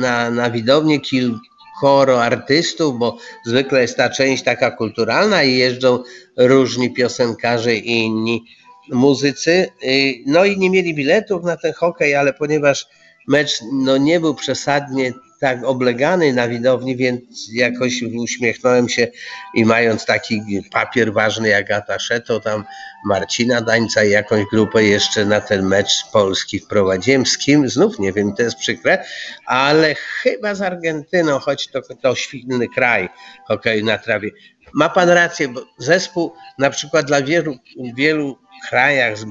na, 0.00 0.30
na 0.30 0.50
widownię 0.50 1.00
kilku 1.00 1.50
choro 1.80 2.22
artystów, 2.22 2.98
bo 2.98 3.16
zwykle 3.46 3.82
jest 3.82 3.96
ta 3.96 4.10
część 4.10 4.42
taka 4.42 4.70
kulturalna 4.70 5.42
i 5.42 5.56
jeżdżą 5.56 6.02
różni 6.36 6.92
piosenkarze 6.92 7.74
i 7.74 8.04
inni 8.04 8.44
muzycy. 8.92 9.68
Y, 9.84 10.14
no 10.26 10.44
i 10.44 10.58
nie 10.58 10.70
mieli 10.70 10.94
biletów 10.94 11.44
na 11.44 11.56
ten 11.56 11.72
hokej, 11.72 12.14
ale 12.14 12.32
ponieważ 12.32 12.86
mecz 13.28 13.60
no, 13.72 13.96
nie 13.96 14.20
był 14.20 14.34
przesadnie 14.34 15.12
tak 15.40 15.64
oblegany 15.64 16.32
na 16.32 16.48
widowni, 16.48 16.96
więc 16.96 17.48
jakoś 17.52 18.02
uśmiechnąłem 18.02 18.88
się 18.88 19.08
i 19.54 19.64
mając 19.64 20.06
taki 20.06 20.42
papier 20.70 21.12
ważny 21.12 21.48
jak 21.48 21.70
atasze, 21.70 22.20
to 22.20 22.40
tam 22.40 22.64
Marcina 23.04 23.60
Dańca 23.60 24.04
i 24.04 24.10
jakąś 24.10 24.44
grupę 24.52 24.84
jeszcze 24.84 25.24
na 25.24 25.40
ten 25.40 25.66
mecz 25.66 26.10
Polski 26.12 26.58
wprowadziłem. 26.58 27.26
Z 27.26 27.38
kim? 27.38 27.68
Znów 27.68 27.98
nie 27.98 28.12
wiem, 28.12 28.34
to 28.34 28.42
jest 28.42 28.56
przykre, 28.56 29.04
ale 29.46 29.94
chyba 29.94 30.54
z 30.54 30.62
Argentyną, 30.62 31.38
choć 31.38 31.68
to, 31.68 31.80
to 32.02 32.14
świetny 32.14 32.68
kraj 32.68 33.08
hokeju 33.48 33.84
na 33.84 33.98
trawie. 33.98 34.30
Ma 34.74 34.88
pan 34.88 35.08
rację, 35.08 35.48
bo 35.48 35.66
zespół 35.78 36.34
na 36.58 36.70
przykład 36.70 37.06
dla 37.06 37.22
wielu, 37.22 37.56
wielu 37.96 38.38
krajach 38.68 39.18
z 39.18 39.24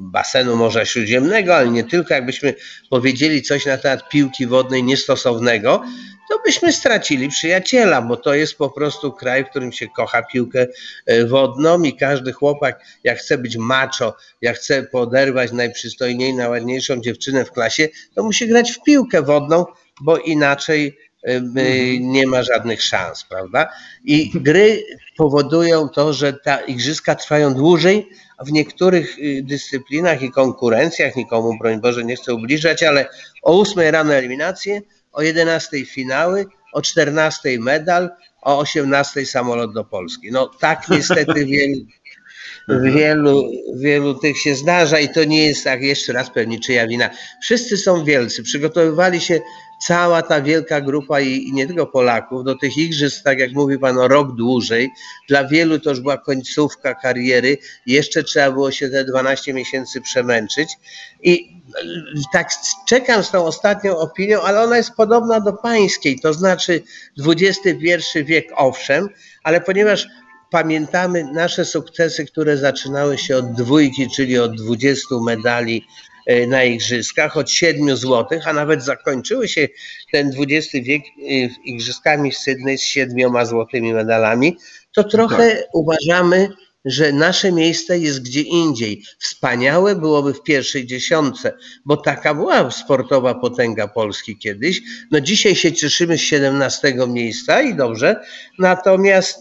basenu 0.00 0.56
Morza 0.56 0.84
Śródziemnego, 0.84 1.56
ale 1.56 1.68
nie 1.68 1.84
tylko, 1.84 2.14
jakbyśmy 2.14 2.54
powiedzieli 2.90 3.42
coś 3.42 3.66
na 3.66 3.78
temat 3.78 4.08
piłki 4.08 4.46
wodnej 4.46 4.82
niestosownego, 4.82 5.82
to 6.30 6.38
byśmy 6.44 6.72
stracili 6.72 7.28
przyjaciela, 7.28 8.02
bo 8.02 8.16
to 8.16 8.34
jest 8.34 8.58
po 8.58 8.70
prostu 8.70 9.12
kraj, 9.12 9.44
w 9.44 9.48
którym 9.48 9.72
się 9.72 9.88
kocha 9.88 10.22
piłkę 10.22 10.66
e, 11.06 11.26
wodną 11.26 11.82
i 11.82 11.96
każdy 11.96 12.32
chłopak, 12.32 12.84
jak 13.04 13.18
chce 13.18 13.38
być 13.38 13.56
macho, 13.56 14.16
jak 14.40 14.56
chce 14.56 14.82
poderwać 14.82 15.52
najprzystojniej, 15.52 16.34
najładniejszą 16.34 17.00
dziewczynę 17.00 17.44
w 17.44 17.52
klasie, 17.52 17.88
to 18.14 18.22
musi 18.22 18.48
grać 18.48 18.72
w 18.72 18.82
piłkę 18.82 19.22
wodną, 19.22 19.66
bo 20.00 20.18
inaczej. 20.18 20.98
Nie 22.00 22.26
ma 22.26 22.42
żadnych 22.42 22.82
szans, 22.82 23.24
prawda? 23.24 23.68
I 24.04 24.30
gry 24.34 24.84
powodują 25.16 25.88
to, 25.88 26.12
że 26.12 26.32
ta 26.32 26.60
igrzyska 26.60 27.14
trwają 27.14 27.54
dłużej, 27.54 28.08
w 28.40 28.52
niektórych 28.52 29.18
y, 29.18 29.42
dyscyplinach 29.42 30.22
i 30.22 30.30
konkurencjach, 30.30 31.16
nikomu 31.16 31.58
broń 31.58 31.80
Boże 31.80 32.04
nie 32.04 32.16
chcę 32.16 32.34
ubliżać, 32.34 32.82
ale 32.82 33.08
o 33.42 33.60
8 33.60 33.90
rano 33.90 34.14
eliminacje, 34.14 34.82
o 35.12 35.22
11 35.22 35.84
finały, 35.84 36.46
o 36.72 36.82
14 36.82 37.58
medal, 37.58 38.10
o 38.42 38.58
18 38.58 39.26
samolot 39.26 39.74
do 39.74 39.84
Polski. 39.84 40.32
No 40.32 40.46
tak 40.46 40.88
niestety 40.88 41.46
wielu, 41.46 41.86
wielu, 42.68 43.50
wielu 43.74 44.14
tych 44.14 44.38
się 44.38 44.54
zdarza 44.54 44.98
i 44.98 45.08
to 45.08 45.24
nie 45.24 45.46
jest 45.46 45.64
tak 45.64 45.82
jeszcze 45.82 46.12
raz 46.12 46.30
pewnie 46.30 46.60
czyja 46.60 46.86
wina. 46.86 47.10
Wszyscy 47.42 47.76
są 47.76 48.04
wielcy, 48.04 48.42
przygotowywali 48.42 49.20
się 49.20 49.40
cała 49.86 50.22
ta 50.22 50.40
wielka 50.40 50.80
grupa 50.80 51.20
i, 51.20 51.48
i, 51.48 51.52
nie 51.52 51.66
tylko 51.66 51.86
Polaków 51.86 52.44
do 52.44 52.54
tych 52.54 52.76
igrzysk, 52.76 53.24
tak 53.24 53.38
jak 53.38 53.52
mówi 53.52 53.78
Pan, 53.78 53.98
o 53.98 54.08
rok 54.08 54.36
dłużej. 54.36 54.90
Dla 55.28 55.44
wielu 55.44 55.78
to 55.78 55.90
już 55.90 56.00
była 56.00 56.18
końcówka 56.18 56.94
kariery. 56.94 57.58
Jeszcze 57.86 58.22
trzeba 58.22 58.50
było 58.50 58.70
się 58.70 58.88
te 58.88 59.04
12 59.04 59.54
miesięcy 59.54 60.00
przemęczyć. 60.00 60.68
I 61.22 61.62
tak 62.32 62.48
czekam 62.88 63.24
z 63.24 63.30
tą 63.30 63.44
ostatnią 63.44 63.96
opinią, 63.96 64.42
ale 64.42 64.62
ona 64.62 64.76
jest 64.76 64.94
podobna 64.96 65.40
do 65.40 65.52
pańskiej, 65.52 66.20
to 66.20 66.32
znaczy 66.32 66.82
XXI 67.26 68.24
wiek 68.24 68.48
owszem, 68.56 69.08
ale 69.42 69.60
ponieważ 69.60 70.08
pamiętamy 70.50 71.24
nasze 71.32 71.64
sukcesy, 71.64 72.26
które 72.26 72.56
zaczynały 72.56 73.18
się 73.18 73.36
od 73.36 73.52
dwójki, 73.52 74.10
czyli 74.10 74.38
od 74.38 74.56
20 74.56 75.14
medali 75.24 75.86
E, 76.26 76.46
na 76.46 76.64
igrzyskach 76.64 77.36
od 77.36 77.50
7 77.50 77.96
zł, 77.96 78.40
a 78.44 78.52
nawet 78.52 78.84
zakończyły 78.84 79.48
się 79.48 79.68
ten 80.12 80.32
XX 80.38 80.86
wiek 80.86 81.02
e, 81.02 81.32
igrzyskami 81.64 82.32
w 82.32 82.38
Sydney 82.38 82.78
z 82.78 82.82
7 82.82 83.46
złotymi 83.46 83.92
medalami, 83.92 84.56
to 84.92 85.04
trochę 85.04 85.56
tak. 85.56 85.68
uważamy, 85.74 86.48
że 86.84 87.12
nasze 87.12 87.52
miejsce 87.52 87.98
jest 87.98 88.22
gdzie 88.22 88.40
indziej. 88.40 89.02
Wspaniałe 89.18 89.96
byłoby 89.96 90.34
w 90.34 90.42
pierwszej 90.42 90.86
dziesiątce, 90.86 91.52
bo 91.84 91.96
taka 91.96 92.34
była 92.34 92.70
sportowa 92.70 93.34
potęga 93.34 93.88
Polski 93.88 94.36
kiedyś. 94.36 94.82
No 95.10 95.20
dzisiaj 95.20 95.56
się 95.56 95.72
cieszymy 95.72 96.18
z 96.18 96.20
17 96.20 96.94
miejsca 97.08 97.62
i 97.62 97.74
dobrze, 97.74 98.20
natomiast 98.58 99.38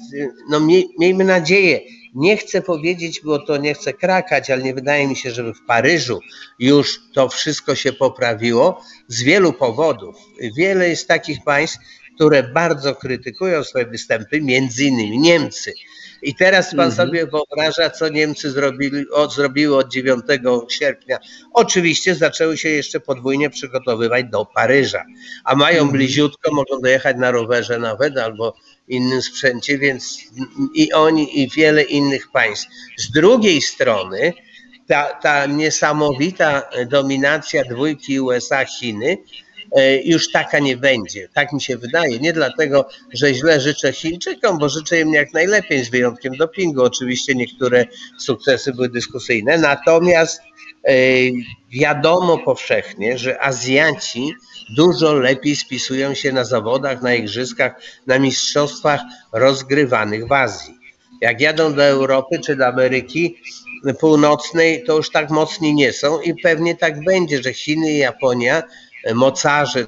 no, 0.50 0.60
miejmy 1.00 1.24
nadzieję, 1.24 1.81
nie 2.15 2.38
chcę 2.38 2.62
powiedzieć, 2.62 3.22
bo 3.24 3.39
to 3.39 3.58
nie 3.58 3.74
chcę 3.74 3.93
krakać, 3.93 4.50
ale 4.50 4.63
nie 4.63 4.74
wydaje 4.74 5.08
mi 5.08 5.15
się, 5.15 5.31
żeby 5.31 5.53
w 5.53 5.65
Paryżu 5.67 6.19
już 6.60 7.00
to 7.13 7.29
wszystko 7.29 7.75
się 7.75 7.93
poprawiło 7.93 8.84
z 9.08 9.24
wielu 9.24 9.53
powodów. 9.53 10.15
Wiele 10.58 10.89
jest 10.89 11.08
takich 11.08 11.43
państw, 11.43 11.77
które 12.15 12.43
bardzo 12.43 12.96
krytykują 12.96 13.63
swoje 13.63 13.86
występy, 13.86 14.41
między 14.41 14.86
innymi 14.86 15.19
Niemcy. 15.19 15.74
I 16.22 16.36
teraz 16.36 16.76
pan 16.76 16.90
mhm. 16.90 16.92
sobie 16.92 17.26
wyobraża, 17.26 17.90
co 17.90 18.10
Niemcy 18.10 18.52
zrobili, 18.52 19.10
od, 19.10 19.34
zrobiły 19.34 19.78
od 19.78 19.92
9 19.92 20.26
sierpnia. 20.70 21.18
Oczywiście 21.54 22.16
zaczęły 22.16 22.58
się 22.58 22.70
jeszcze 22.70 23.00
podwójnie 23.00 23.50
przygotowywać 23.50 24.26
do 24.26 24.46
Paryża, 24.46 25.06
a 25.44 25.56
mają 25.56 25.82
mhm. 25.82 25.92
bliziutko, 25.92 26.52
mogą 26.54 26.82
dojechać 26.82 27.18
na 27.18 27.32
rowerze 27.32 27.80
nawet 27.80 28.18
albo 28.18 28.56
innym 28.88 29.22
sprzęcie, 29.22 29.78
więc 29.78 30.20
i 30.74 30.94
oni, 30.94 31.42
i 31.42 31.50
wiele 31.50 31.84
innych 31.84 32.32
państw. 32.32 32.68
Z 32.98 33.12
drugiej 33.12 33.62
strony, 33.62 34.34
ta, 34.88 35.04
ta 35.04 35.46
niesamowita 35.46 36.70
dominacja 36.88 37.64
dwójki 37.64 38.20
USA-Chiny 38.20 39.18
już 40.04 40.32
taka 40.32 40.60
nie 40.60 40.78
będzie. 40.78 41.30
Tak 41.34 41.54
mi 41.54 41.62
się 41.62 41.78
wydaje. 41.78 42.20
Nie 42.20 42.34
dlatego, 42.34 42.90
że 43.14 43.34
źle 43.34 43.62
życzę 43.62 43.94
Chińczykom, 43.94 44.58
bo 44.58 44.70
życzę 44.70 45.02
im 45.02 45.14
jak 45.14 45.34
najlepiej, 45.34 45.86
z 45.86 45.90
wyjątkiem 45.90 46.38
dopingu. 46.38 46.84
Oczywiście 46.84 47.36
niektóre 47.36 47.86
sukcesy 48.20 48.74
były 48.74 48.90
dyskusyjne, 48.90 49.58
natomiast 49.58 50.42
e, 50.84 50.94
wiadomo 51.72 52.38
powszechnie, 52.38 53.18
że 53.18 53.42
Azjaci 53.42 54.34
dużo 54.76 55.14
lepiej 55.14 55.56
spisują 55.56 56.14
się 56.14 56.32
na 56.32 56.44
zawodach, 56.44 57.02
na 57.02 57.14
igrzyskach, 57.16 57.82
na 58.08 58.20
mistrzostwach 58.20 59.02
rozgrywanych 59.34 60.28
w 60.28 60.32
Azji. 60.32 60.80
Jak 61.22 61.42
jadą 61.42 61.74
do 61.74 61.84
Europy 61.84 62.40
czy 62.46 62.56
do 62.56 62.68
Ameryki 62.68 63.36
Północnej, 64.00 64.84
to 64.84 64.98
już 64.98 65.10
tak 65.10 65.30
mocni 65.30 65.74
nie 65.74 65.94
są 65.94 66.22
i 66.22 66.34
pewnie 66.44 66.76
tak 66.76 67.04
będzie, 67.04 67.44
że 67.44 67.54
Chiny 67.54 67.92
i 67.92 67.98
Japonia, 67.98 68.64
mocarze, 69.13 69.88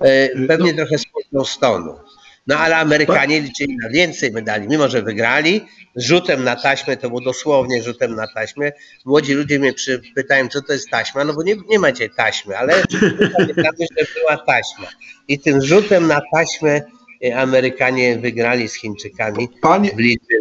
e, 0.00 0.46
pewnie 0.46 0.74
trochę 0.74 0.98
spóźnią 0.98 1.44
stonu. 1.44 1.98
No 2.46 2.58
ale 2.58 2.76
Amerykanie 2.76 3.40
liczyli 3.40 3.76
na 3.82 3.88
więcej 3.88 4.32
medali, 4.32 4.68
mimo 4.68 4.88
że 4.88 5.02
wygrali. 5.02 5.66
Rzutem 5.96 6.44
na 6.44 6.56
taśmę, 6.56 6.96
to 6.96 7.08
było 7.08 7.20
dosłownie 7.20 7.82
rzutem 7.82 8.14
na 8.14 8.26
taśmę. 8.34 8.72
Młodzi 9.04 9.34
ludzie 9.34 9.58
mnie 9.58 9.72
pytają, 10.14 10.48
co 10.48 10.62
to 10.62 10.72
jest 10.72 10.90
taśma, 10.90 11.24
no 11.24 11.34
bo 11.34 11.42
nie, 11.42 11.56
nie 11.68 11.78
macie 11.78 12.08
taśmy, 12.08 12.58
ale 12.58 12.82
pamiętamy, 13.38 13.86
że 13.98 14.06
była 14.20 14.36
taśma. 14.36 14.86
I 15.28 15.38
tym 15.38 15.62
rzutem 15.62 16.06
na 16.06 16.20
taśmę 16.34 16.80
e, 17.24 17.36
Amerykanie 17.36 18.18
wygrali 18.18 18.68
z 18.68 18.74
Chińczykami 18.74 19.48
Panie... 19.62 19.90
w 19.90 19.98
liczbie 19.98 20.36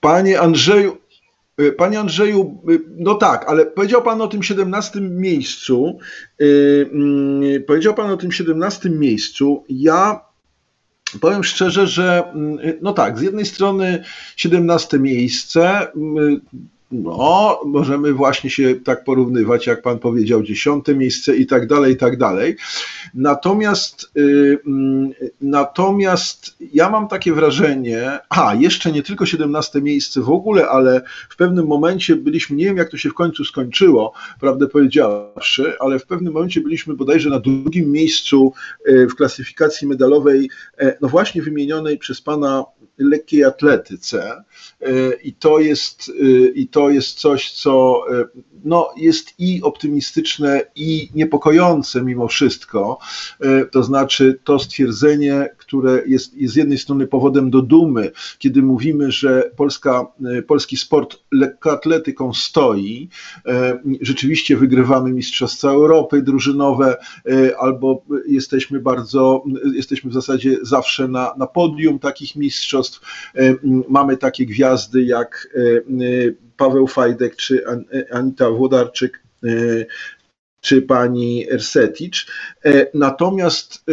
Panie 0.00 0.40
Andrzeju, 0.40 0.98
Panie 1.76 2.00
Andrzeju, 2.00 2.62
y, 2.70 2.80
no 2.96 3.14
tak, 3.14 3.44
ale 3.48 3.66
powiedział 3.66 4.02
Pan 4.02 4.20
o 4.20 4.28
tym 4.28 4.42
17 4.42 5.00
miejscu. 5.00 5.98
Yy, 6.38 7.64
powiedział 7.66 7.94
Pan 7.94 8.10
o 8.10 8.16
tym 8.16 8.32
17 8.32 8.90
miejscu. 8.90 9.64
Ja 9.68 10.20
powiem 11.20 11.44
szczerze, 11.44 11.86
że 11.86 12.32
no 12.82 12.92
tak, 12.92 13.18
z 13.18 13.22
jednej 13.22 13.46
strony 13.46 14.04
17 14.36 14.98
miejsce, 14.98 15.86
no, 16.90 17.60
możemy 17.66 18.12
właśnie 18.12 18.50
się 18.50 18.74
tak 18.74 19.04
porównywać, 19.04 19.66
jak 19.66 19.82
pan 19.82 19.98
powiedział, 19.98 20.42
dziesiąte 20.42 20.94
miejsce 20.94 21.36
i 21.36 21.46
tak 21.46 21.66
dalej, 21.66 21.92
i 21.92 21.96
tak 21.96 22.18
dalej. 22.18 22.56
Natomiast, 23.14 24.10
y, 24.16 24.58
mm, 24.66 25.10
natomiast 25.40 26.56
ja 26.72 26.90
mam 26.90 27.08
takie 27.08 27.32
wrażenie, 27.32 28.18
a 28.28 28.54
jeszcze 28.54 28.92
nie 28.92 29.02
tylko 29.02 29.26
17 29.26 29.82
miejsce 29.82 30.20
w 30.20 30.30
ogóle, 30.30 30.68
ale 30.68 31.02
w 31.30 31.36
pewnym 31.36 31.66
momencie 31.66 32.16
byliśmy, 32.16 32.56
nie 32.56 32.64
wiem 32.64 32.76
jak 32.76 32.90
to 32.90 32.96
się 32.96 33.10
w 33.10 33.14
końcu 33.14 33.44
skończyło, 33.44 34.12
prawdę 34.40 34.68
powiedziawszy, 34.68 35.72
ale 35.80 35.98
w 35.98 36.06
pewnym 36.06 36.32
momencie 36.32 36.60
byliśmy 36.60 36.94
bodajże 36.94 37.30
na 37.30 37.40
drugim 37.40 37.92
miejscu 37.92 38.52
y, 38.88 39.06
w 39.06 39.14
klasyfikacji 39.14 39.88
medalowej, 39.88 40.50
e, 40.78 40.96
no 41.00 41.08
właśnie 41.08 41.42
wymienionej 41.42 41.98
przez 41.98 42.20
pana 42.20 42.64
lekkiej 42.98 43.44
atletyce 43.44 44.44
i 45.24 45.32
to 45.32 45.60
jest, 45.60 46.12
e, 46.20 46.48
i 46.48 46.68
to 46.68 46.79
jest 46.88 47.18
coś, 47.18 47.52
co 47.52 48.02
e, 48.20 48.24
no, 48.64 48.90
jest 48.96 49.34
i 49.38 49.62
optymistyczne, 49.62 50.62
i 50.76 51.10
niepokojące 51.14 52.02
mimo 52.02 52.28
wszystko. 52.28 52.98
To 53.72 53.82
znaczy 53.82 54.38
to 54.44 54.58
stwierdzenie, 54.58 55.48
które 55.70 56.02
jest, 56.06 56.36
jest 56.36 56.54
z 56.54 56.56
jednej 56.56 56.78
strony 56.78 57.06
powodem 57.06 57.50
do 57.50 57.62
dumy, 57.62 58.10
kiedy 58.38 58.62
mówimy, 58.62 59.12
że 59.12 59.50
Polska, 59.56 60.06
polski 60.46 60.76
sport 60.76 61.16
lekkoatletyką 61.32 62.34
stoi, 62.34 63.08
rzeczywiście 64.00 64.56
wygrywamy 64.56 65.12
Mistrzostwa 65.12 65.70
Europy 65.70 66.22
drużynowe, 66.22 66.96
albo 67.58 68.02
jesteśmy 68.26 68.80
bardzo, 68.80 69.44
jesteśmy 69.74 70.10
w 70.10 70.14
zasadzie 70.14 70.56
zawsze 70.62 71.08
na, 71.08 71.34
na 71.38 71.46
podium 71.46 71.98
takich 71.98 72.36
mistrzostw, 72.36 73.00
E, 73.34 73.54
mamy 73.88 74.16
takie 74.16 74.46
gwiazdy 74.46 75.02
jak 75.02 75.48
e, 75.54 75.60
e, 75.60 75.80
Paweł 76.56 76.86
Fajdek 76.86 77.36
czy 77.36 77.64
Anita 78.12 78.50
Włodarczyk 78.50 79.22
czy 80.60 80.82
pani 80.82 81.50
Erseticz. 81.50 82.26
Natomiast, 82.94 83.84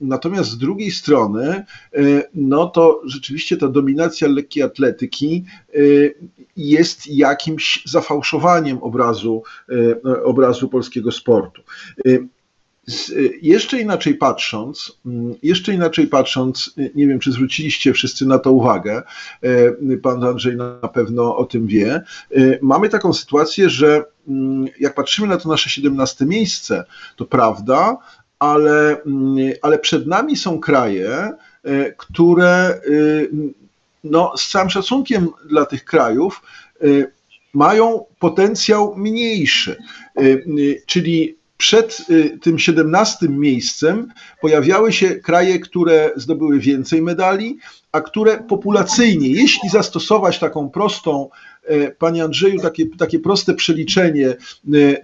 natomiast 0.00 0.50
z 0.50 0.58
drugiej 0.58 0.90
strony, 0.90 1.64
no 2.34 2.66
to 2.66 3.02
rzeczywiście 3.04 3.56
ta 3.56 3.68
dominacja 3.68 4.28
lekkiej 4.28 4.62
atletyki 4.62 5.44
jest 6.56 7.06
jakimś 7.06 7.82
zafałszowaniem 7.86 8.78
obrazu, 8.78 9.42
obrazu 10.24 10.68
polskiego 10.68 11.12
sportu. 11.12 11.62
Y, 12.88 13.38
jeszcze 13.42 13.80
inaczej 13.80 14.14
patrząc, 14.14 14.98
mm, 15.06 15.34
jeszcze 15.42 15.72
inaczej 15.72 16.06
patrząc, 16.06 16.74
y, 16.78 16.90
nie 16.94 17.06
wiem, 17.06 17.18
czy 17.18 17.32
zwróciliście 17.32 17.92
wszyscy 17.92 18.26
na 18.26 18.38
to 18.38 18.52
uwagę, 18.52 19.02
y, 19.90 19.98
pan 20.02 20.24
Andrzej 20.24 20.56
na 20.56 20.88
pewno 20.88 21.36
o 21.36 21.44
tym 21.44 21.66
wie, 21.66 22.02
mamy 22.62 22.88
taką 22.88 23.12
sytuację, 23.12 23.70
że 23.70 24.04
mm, 24.28 24.68
jak 24.80 24.94
patrzymy 24.94 25.28
na 25.28 25.36
to 25.36 25.48
nasze 25.48 25.70
17 25.70 26.26
miejsce, 26.26 26.84
to 27.16 27.24
prawda, 27.24 27.96
ale, 28.38 29.02
mm, 29.02 29.36
ale 29.62 29.78
przed 29.78 30.06
nami 30.06 30.36
są 30.36 30.60
kraje, 30.60 31.32
które 31.96 32.80
no, 34.04 34.32
z 34.36 34.48
całym 34.48 34.70
szacunkiem 34.70 35.28
dla 35.48 35.66
tych 35.66 35.84
krajów 35.84 36.42
mają 37.54 38.04
potencjał 38.18 38.96
mniejszy. 38.96 39.76
Czyli 40.86 41.37
przed 41.58 42.10
y, 42.10 42.38
tym 42.42 42.58
17 42.58 43.28
miejscem 43.28 44.12
pojawiały 44.40 44.92
się 44.92 45.10
kraje, 45.14 45.58
które 45.58 46.10
zdobyły 46.16 46.58
więcej 46.58 47.02
medali, 47.02 47.58
a 47.92 48.00
które 48.00 48.42
populacyjnie, 48.48 49.28
jeśli 49.28 49.68
zastosować 49.68 50.38
taką 50.38 50.70
prostą, 50.70 51.28
e, 51.64 51.90
Panie 51.90 52.24
Andrzeju, 52.24 52.60
takie, 52.60 52.84
takie 52.98 53.18
proste 53.18 53.54
przeliczenie 53.54 54.28
e, 54.28 54.36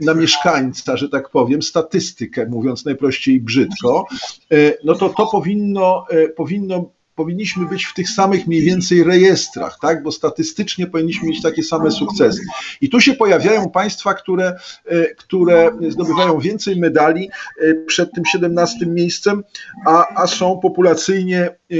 na 0.00 0.14
mieszkańca, 0.14 0.96
że 0.96 1.08
tak 1.08 1.30
powiem, 1.30 1.62
statystykę, 1.62 2.46
mówiąc 2.46 2.84
najprościej 2.84 3.40
brzydko, 3.40 4.06
e, 4.52 4.56
no 4.84 4.94
to 4.94 5.08
to 5.08 5.26
powinno, 5.26 6.06
powinno 6.36 6.90
powinniśmy 7.14 7.66
być 7.66 7.84
w 7.84 7.94
tych 7.94 8.10
samych 8.10 8.46
mniej 8.46 8.62
więcej 8.62 9.04
rejestrach, 9.04 9.78
tak? 9.82 10.02
bo 10.02 10.12
statystycznie 10.12 10.86
powinniśmy 10.86 11.28
mieć 11.28 11.42
takie 11.42 11.62
same 11.62 11.90
sukcesy. 11.90 12.40
I 12.80 12.88
tu 12.88 13.00
się 13.00 13.14
pojawiają 13.14 13.70
państwa, 13.70 14.14
które, 14.14 14.56
e, 14.84 15.04
które 15.14 15.72
zdobywają 15.88 16.38
więcej 16.38 16.80
medali 16.80 17.30
e, 17.60 17.74
przed 17.74 18.12
tym 18.12 18.24
17 18.24 18.86
miejscem, 18.86 19.44
a, 19.86 20.22
a 20.22 20.26
są 20.26 20.58
populacyjnie 20.62 21.40
e, 21.40 21.74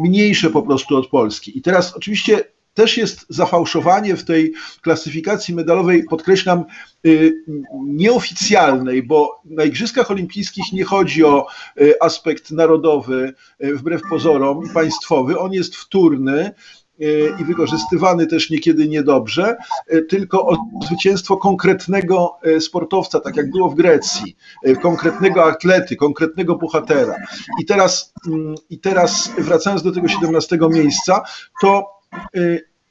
mniejsze 0.00 0.50
po 0.50 0.62
prostu 0.62 0.96
od 0.96 1.06
Polski. 1.06 1.58
I 1.58 1.62
teraz 1.62 1.96
oczywiście 1.96 2.44
też 2.74 2.96
jest 2.96 3.26
zafałszowanie 3.28 4.16
w 4.16 4.24
tej 4.24 4.52
klasyfikacji 4.80 5.54
medalowej, 5.54 6.04
podkreślam, 6.04 6.64
y, 7.06 7.44
nieoficjalnej, 7.86 9.02
bo 9.02 9.40
na 9.44 9.64
Igrzyskach 9.64 10.10
Olimpijskich 10.10 10.72
nie 10.72 10.84
chodzi 10.84 11.24
o 11.24 11.46
y, 11.80 11.94
aspekt 12.00 12.50
narodowy, 12.50 13.34
y, 13.64 13.76
wbrew 13.76 14.02
pozorom, 14.10 14.68
państwowy. 14.74 15.38
On 15.38 15.52
jest 15.52 15.76
wtórny 15.76 16.52
i 17.40 17.44
wykorzystywany 17.44 18.26
też 18.26 18.50
niekiedy 18.50 18.88
niedobrze, 18.88 19.56
tylko 20.08 20.48
o 20.48 20.56
zwycięstwo 20.86 21.36
konkretnego 21.36 22.36
sportowca, 22.60 23.20
tak 23.20 23.36
jak 23.36 23.50
było 23.50 23.68
w 23.68 23.74
Grecji, 23.74 24.36
konkretnego 24.82 25.44
atlety, 25.44 25.96
konkretnego 25.96 26.56
bohatera. 26.56 27.14
I 27.60 27.66
teraz, 27.66 28.12
mm, 28.26 28.54
i 28.70 28.78
teraz 28.78 29.30
wracając 29.38 29.82
do 29.82 29.92
tego 29.92 30.08
17 30.08 30.58
miejsca, 30.70 31.22
to 31.60 32.01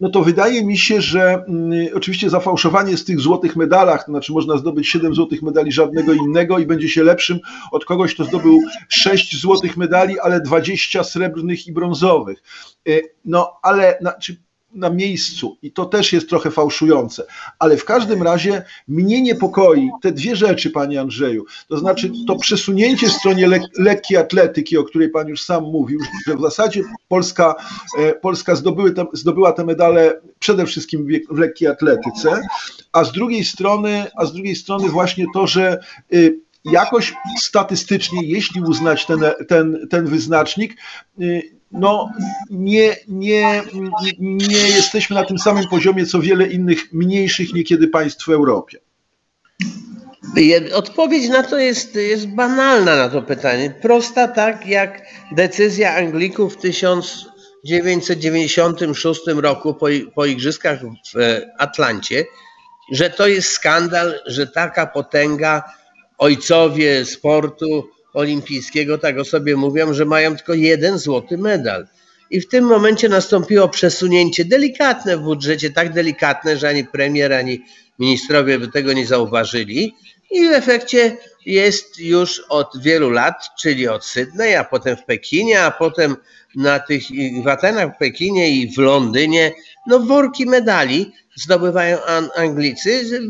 no 0.01 0.10
to 0.10 0.21
wydaje 0.21 0.65
mi 0.65 0.77
się, 0.77 1.01
że 1.01 1.45
y, 1.88 1.95
oczywiście 1.95 2.29
zafałszowanie 2.29 2.97
z 2.97 3.05
tych 3.05 3.19
złotych 3.19 3.55
medalach, 3.55 4.05
to 4.05 4.12
znaczy 4.12 4.34
można 4.34 4.57
zdobyć 4.57 4.89
7 4.89 5.15
złotych 5.15 5.41
medali 5.41 5.71
żadnego 5.71 6.13
innego 6.13 6.60
i 6.60 6.65
będzie 6.65 6.89
się 6.89 7.03
lepszym 7.03 7.39
od 7.71 7.86
kogoś, 7.86 8.13
kto 8.13 8.23
zdobył 8.23 8.60
6 8.89 9.41
złotych 9.41 9.77
medali, 9.77 10.19
ale 10.19 10.41
20 10.41 11.03
srebrnych 11.03 11.67
i 11.67 11.71
brązowych. 11.71 12.43
Y, 12.88 13.01
no 13.25 13.60
ale 13.62 13.97
znaczy, 14.01 14.36
na 14.73 14.89
miejscu 14.89 15.57
i 15.62 15.71
to 15.71 15.86
też 15.86 16.13
jest 16.13 16.29
trochę 16.29 16.51
fałszujące. 16.51 17.23
Ale 17.60 17.77
w 17.77 17.86
każdym 17.86 18.23
razie 18.23 18.63
mnie 18.88 19.21
niepokoi 19.21 19.89
te 20.01 20.12
dwie 20.12 20.36
rzeczy, 20.36 20.69
panie 20.69 21.01
Andrzeju. 21.01 21.45
To 21.67 21.77
znaczy 21.77 22.12
to 22.27 22.36
przesunięcie 22.36 23.07
w 23.07 23.12
stronie 23.12 23.47
lek 23.47 23.62
lekkiej 23.77 24.17
atletyki, 24.17 24.77
o 24.77 24.84
której 24.84 25.10
pan 25.10 25.27
już 25.27 25.43
sam 25.43 25.63
mówił, 25.63 25.99
że 26.27 26.38
w 26.38 26.41
zasadzie 26.41 26.81
Polska, 27.07 27.55
e, 27.97 28.13
Polska 28.13 28.55
zdobyły 28.55 28.91
te, 28.91 29.05
zdobyła 29.13 29.53
te 29.53 29.65
medale 29.65 30.21
przede 30.39 30.65
wszystkim 30.65 31.07
w 31.31 31.38
lekkiej 31.38 31.67
atletyce, 31.67 32.41
a 32.91 33.03
z 33.03 33.12
drugiej 33.12 33.45
strony, 33.45 34.05
a 34.17 34.25
z 34.25 34.34
drugiej 34.34 34.55
strony 34.55 34.89
właśnie 34.89 35.25
to, 35.34 35.47
że 35.47 35.79
y, 36.13 36.39
jakoś 36.65 37.13
statystycznie, 37.39 38.19
jeśli 38.23 38.62
uznać 38.62 39.05
ten, 39.05 39.19
ten, 39.47 39.88
ten 39.89 40.05
wyznacznik, 40.05 40.77
y, 41.21 41.61
no 41.71 42.12
nie, 42.49 42.95
nie, 43.07 43.63
nie 44.19 44.69
jesteśmy 44.69 45.15
na 45.15 45.25
tym 45.25 45.39
samym 45.39 45.67
poziomie, 45.67 46.05
co 46.05 46.19
wiele 46.19 46.47
innych 46.47 46.93
mniejszych 46.93 47.53
niekiedy 47.53 47.88
państw 47.88 48.25
w 48.25 48.29
Europie. 48.29 48.77
Odpowiedź 50.73 51.29
na 51.29 51.43
to 51.43 51.57
jest, 51.57 51.95
jest 51.95 52.27
banalna 52.27 52.95
na 52.95 53.10
to 53.10 53.21
pytanie. 53.21 53.73
Prosta 53.81 54.27
tak 54.27 54.67
jak 54.67 55.01
decyzja 55.31 55.95
Anglików 55.95 56.53
w 56.53 56.57
1996 56.57 59.21
roku 59.27 59.73
po, 59.73 59.88
po 60.15 60.25
igrzyskach 60.25 60.79
w 60.84 60.86
Atlancie, 61.57 62.25
że 62.91 63.10
to 63.10 63.27
jest 63.27 63.51
skandal, 63.51 64.19
że 64.25 64.47
taka 64.47 64.88
potęga, 64.88 65.63
ojcowie 66.17 67.05
sportu 67.05 67.89
olimpijskiego, 68.13 68.97
tak 68.97 69.19
o 69.19 69.26
sobie 69.26 69.56
mówią, 69.56 69.93
że 69.93 70.06
mają 70.06 70.36
tylko 70.36 70.54
jeden 70.54 70.97
złoty 70.97 71.38
medal. 71.38 71.88
I 72.30 72.41
w 72.41 72.47
tym 72.47 72.65
momencie 72.65 73.10
nastąpiło 73.10 73.69
przesunięcie 73.69 74.45
delikatne 74.45 75.17
w 75.17 75.21
budżecie, 75.21 75.69
tak 75.69 75.93
delikatne, 75.93 76.58
że 76.58 76.69
ani 76.69 76.84
premier, 76.84 77.34
ani 77.34 77.62
ministrowie 78.00 78.60
by 78.60 78.67
tego 78.67 78.93
nie 78.93 79.08
zauważyli 79.08 79.93
i 80.32 80.50
w 80.50 80.52
efekcie 80.52 81.17
jest 81.46 82.00
już 82.00 82.44
od 82.50 82.82
wielu 82.82 83.10
lat, 83.10 83.50
czyli 83.62 83.88
od 83.88 84.06
Sydney, 84.06 84.56
a 84.56 84.63
potem 84.63 84.98
w 84.98 85.06
Pekinie, 85.06 85.62
a 85.62 85.72
potem 85.72 86.15
na 86.56 86.80
tych 86.80 87.04
w 87.44 87.48
Atenach, 87.48 87.96
w 87.96 87.98
Pekinie 87.98 88.50
i 88.50 88.74
w 88.74 88.78
Londynie, 88.78 89.52
no 89.88 90.00
worki 90.00 90.46
medali 90.46 91.12
zdobywają 91.36 91.98
Anglicy 92.36 93.22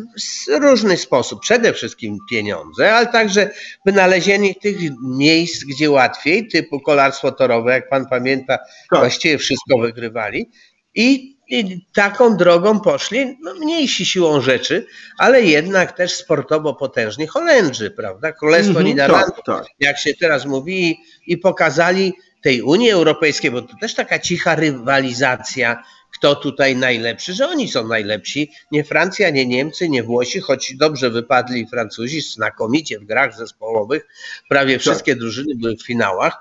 w 0.48 0.62
różny 0.62 0.98
sposób. 0.98 1.42
Przede 1.42 1.74
wszystkim 1.74 2.18
pieniądze, 2.30 2.96
ale 2.96 3.08
także 3.08 3.50
wynalezienie 3.86 4.56
tych 4.56 4.78
miejsc, 5.04 5.64
gdzie 5.64 5.92
łatwiej, 5.92 6.48
typu 6.48 6.80
kolarstwo 6.80 7.32
torowe, 7.32 7.72
jak 7.72 7.90
pan 7.90 8.06
pamięta, 8.06 8.58
tak. 8.90 9.00
właściwie 9.00 9.38
wszystko 9.38 9.78
wygrywali. 9.78 10.50
I, 10.96 11.38
I, 11.52 11.86
taką 11.94 12.38
drogą 12.38 12.80
poszli 12.80 13.38
no, 13.42 13.54
mniejsi 13.54 14.06
siłą 14.06 14.42
rzeczy, 14.42 14.86
ale 15.18 15.42
jednak 15.42 15.92
też 15.92 16.14
sportowo 16.14 16.74
potężni 16.74 17.28
Holendrzy, 17.28 17.92
prawda? 17.92 18.32
Królestwo 18.32 18.72
mm 18.72 18.84
-hmm, 18.84 18.86
Niderlandów, 18.86 19.36
tak, 19.46 19.46
tak. 19.46 19.66
jak 19.80 20.00
się 20.00 20.14
teraz 20.14 20.46
mówi, 20.46 20.90
i, 20.90 20.98
i 21.28 21.38
pokazali 21.38 22.14
tej 22.42 22.62
Unii 22.62 22.92
Europejskiej, 22.92 23.52
bo 23.52 23.62
to 23.62 23.74
też 23.82 23.96
taka 23.96 24.20
cicha 24.20 24.56
rywalizacja 24.56 25.84
kto 26.12 26.36
tutaj 26.36 26.76
najlepszy, 26.76 27.34
że 27.34 27.47
oni 27.47 27.67
są 27.67 27.88
najlepsi. 27.88 28.52
Nie 28.71 28.84
Francja, 28.84 29.30
nie 29.30 29.45
Niemcy, 29.45 29.89
nie 29.89 30.04
Włosi, 30.04 30.39
choć 30.39 30.76
dobrze 30.76 31.10
wypadli 31.10 31.67
Francuzi 31.67 32.21
znakomicie 32.21 33.00
w 33.00 33.06
grach 33.06 33.38
zespołowych. 33.38 34.08
Prawie 34.50 34.74
tak. 34.74 34.82
wszystkie 34.82 35.15
drużyny 35.15 35.56
były 35.56 35.76
w 35.76 35.86
finałach, 35.86 36.38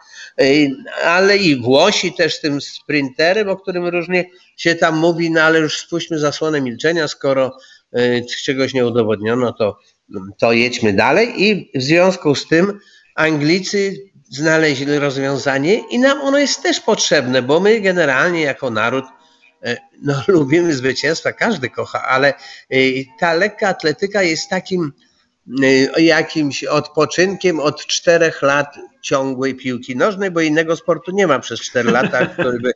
ale 1.05 1.37
i 1.37 1.63
Włosi 1.63 2.13
też 2.13 2.35
z 2.35 2.41
tym 2.41 2.61
sprinterem, 2.61 3.49
o 3.49 3.57
którym 3.57 3.87
różnie 3.87 4.25
się 4.57 4.75
tam 4.75 4.97
mówi, 4.99 5.31
no 5.31 5.41
ale 5.41 5.59
już 5.59 5.79
spuśćmy 5.79 6.19
zasłonę 6.19 6.61
milczenia, 6.61 7.09
skoro 7.09 7.57
y, 7.99 8.27
czegoś 8.45 8.75
nie 8.75 8.87
udowodniono, 8.87 9.53
to, 9.53 9.79
to 10.39 10.53
jedźmy 10.53 10.93
dalej. 10.93 11.43
I 11.43 11.71
w 11.75 11.83
związku 11.83 12.35
z 12.35 12.49
tym 12.49 12.79
Anglicy 13.15 14.11
znaleźli 14.31 14.99
rozwiązanie 14.99 15.75
i 15.91 15.99
nam 15.99 16.21
ono 16.21 16.39
jest 16.39 16.63
też 16.63 16.81
potrzebne, 16.81 17.43
bo 17.43 17.61
my 17.61 17.81
generalnie 17.81 18.41
jako 18.41 18.71
naród 18.71 19.05
no, 20.03 20.23
lubimy 20.29 20.75
zwycięstwa, 20.75 21.33
każdy 21.33 21.71
kocha, 21.71 22.03
ale 22.03 22.29
e, 22.71 22.77
ta 23.19 23.35
lekka 23.35 23.69
atletyka 23.69 24.23
jest 24.23 24.51
takim 24.51 24.93
e, 25.97 26.03
jakimś 26.03 26.65
odpoczynkiem 26.65 27.61
od 27.61 27.87
czterech 27.87 28.43
lat 28.43 28.77
ciągłej 29.03 29.55
piłki 29.55 29.97
nożnej, 29.97 30.31
bo 30.31 30.41
innego 30.41 30.77
sportu 30.77 31.11
nie 31.11 31.27
ma 31.27 31.39
przez 31.39 31.61
cztery 31.61 31.91
lata, 31.91 32.27
który 32.33 32.61
by 32.61 32.73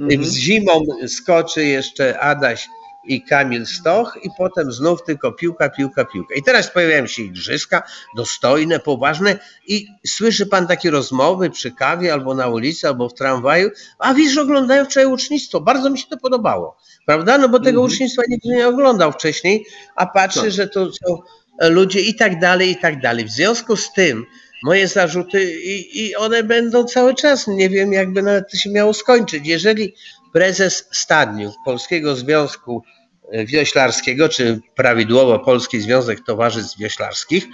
mhm. 0.00 0.24
z 0.24 0.34
zimą 0.34 0.84
skoczy 1.06 1.64
jeszcze 1.64 2.20
Adaś 2.20 2.68
i 3.06 3.22
Kamil 3.22 3.66
Stoch 3.66 4.18
i 4.22 4.28
potem 4.38 4.72
znów 4.72 5.02
tylko 5.02 5.32
piłka, 5.32 5.68
piłka, 5.68 6.04
piłka. 6.04 6.34
I 6.34 6.42
teraz 6.42 6.70
pojawiają 6.70 7.06
się 7.06 7.22
igrzyska 7.22 7.82
dostojne, 8.16 8.78
poważne 8.80 9.38
i 9.66 9.86
słyszy 10.06 10.46
pan 10.46 10.66
takie 10.66 10.90
rozmowy 10.90 11.50
przy 11.50 11.72
kawie 11.72 12.12
albo 12.12 12.34
na 12.34 12.48
ulicy, 12.48 12.88
albo 12.88 13.08
w 13.08 13.14
tramwaju, 13.14 13.70
a 13.98 14.14
wiesz, 14.14 14.38
oglądają 14.38 14.84
wczoraj 14.84 15.12
ucznictwo. 15.12 15.60
Bardzo 15.60 15.90
mi 15.90 15.98
się 15.98 16.06
to 16.10 16.16
podobało, 16.16 16.76
prawda? 17.06 17.38
No 17.38 17.48
bo 17.48 17.60
tego 17.60 17.80
-hmm. 17.80 17.86
ucznictwa 17.86 18.22
nikt 18.28 18.44
nie 18.44 18.68
oglądał 18.68 19.12
wcześniej, 19.12 19.66
a 19.96 20.06
patrzy, 20.06 20.40
tak. 20.40 20.50
że 20.50 20.68
to 20.68 20.86
są 20.92 21.18
ludzie 21.60 22.00
i 22.00 22.14
tak 22.14 22.40
dalej, 22.40 22.70
i 22.70 22.76
tak 22.76 23.00
dalej. 23.00 23.24
W 23.24 23.30
związku 23.30 23.76
z 23.76 23.92
tym 23.92 24.26
moje 24.64 24.88
zarzuty 24.88 25.60
i, 25.60 26.00
i 26.02 26.16
one 26.16 26.42
będą 26.42 26.84
cały 26.84 27.14
czas. 27.14 27.46
Nie 27.46 27.68
wiem, 27.68 27.92
jakby 27.92 28.22
nawet 28.22 28.50
to 28.50 28.56
się 28.56 28.70
miało 28.70 28.94
skończyć. 28.94 29.46
Jeżeli 29.46 29.94
prezes 30.34 30.88
Stadniów 30.92 31.54
Polskiego 31.64 32.16
Związku 32.16 32.82
Wioślarskiego, 33.32 34.28
czy 34.28 34.60
prawidłowo 34.74 35.38
Polski 35.38 35.80
Związek 35.80 36.20
Towarzystw 36.26 36.78
Wioślarskich. 36.78 37.46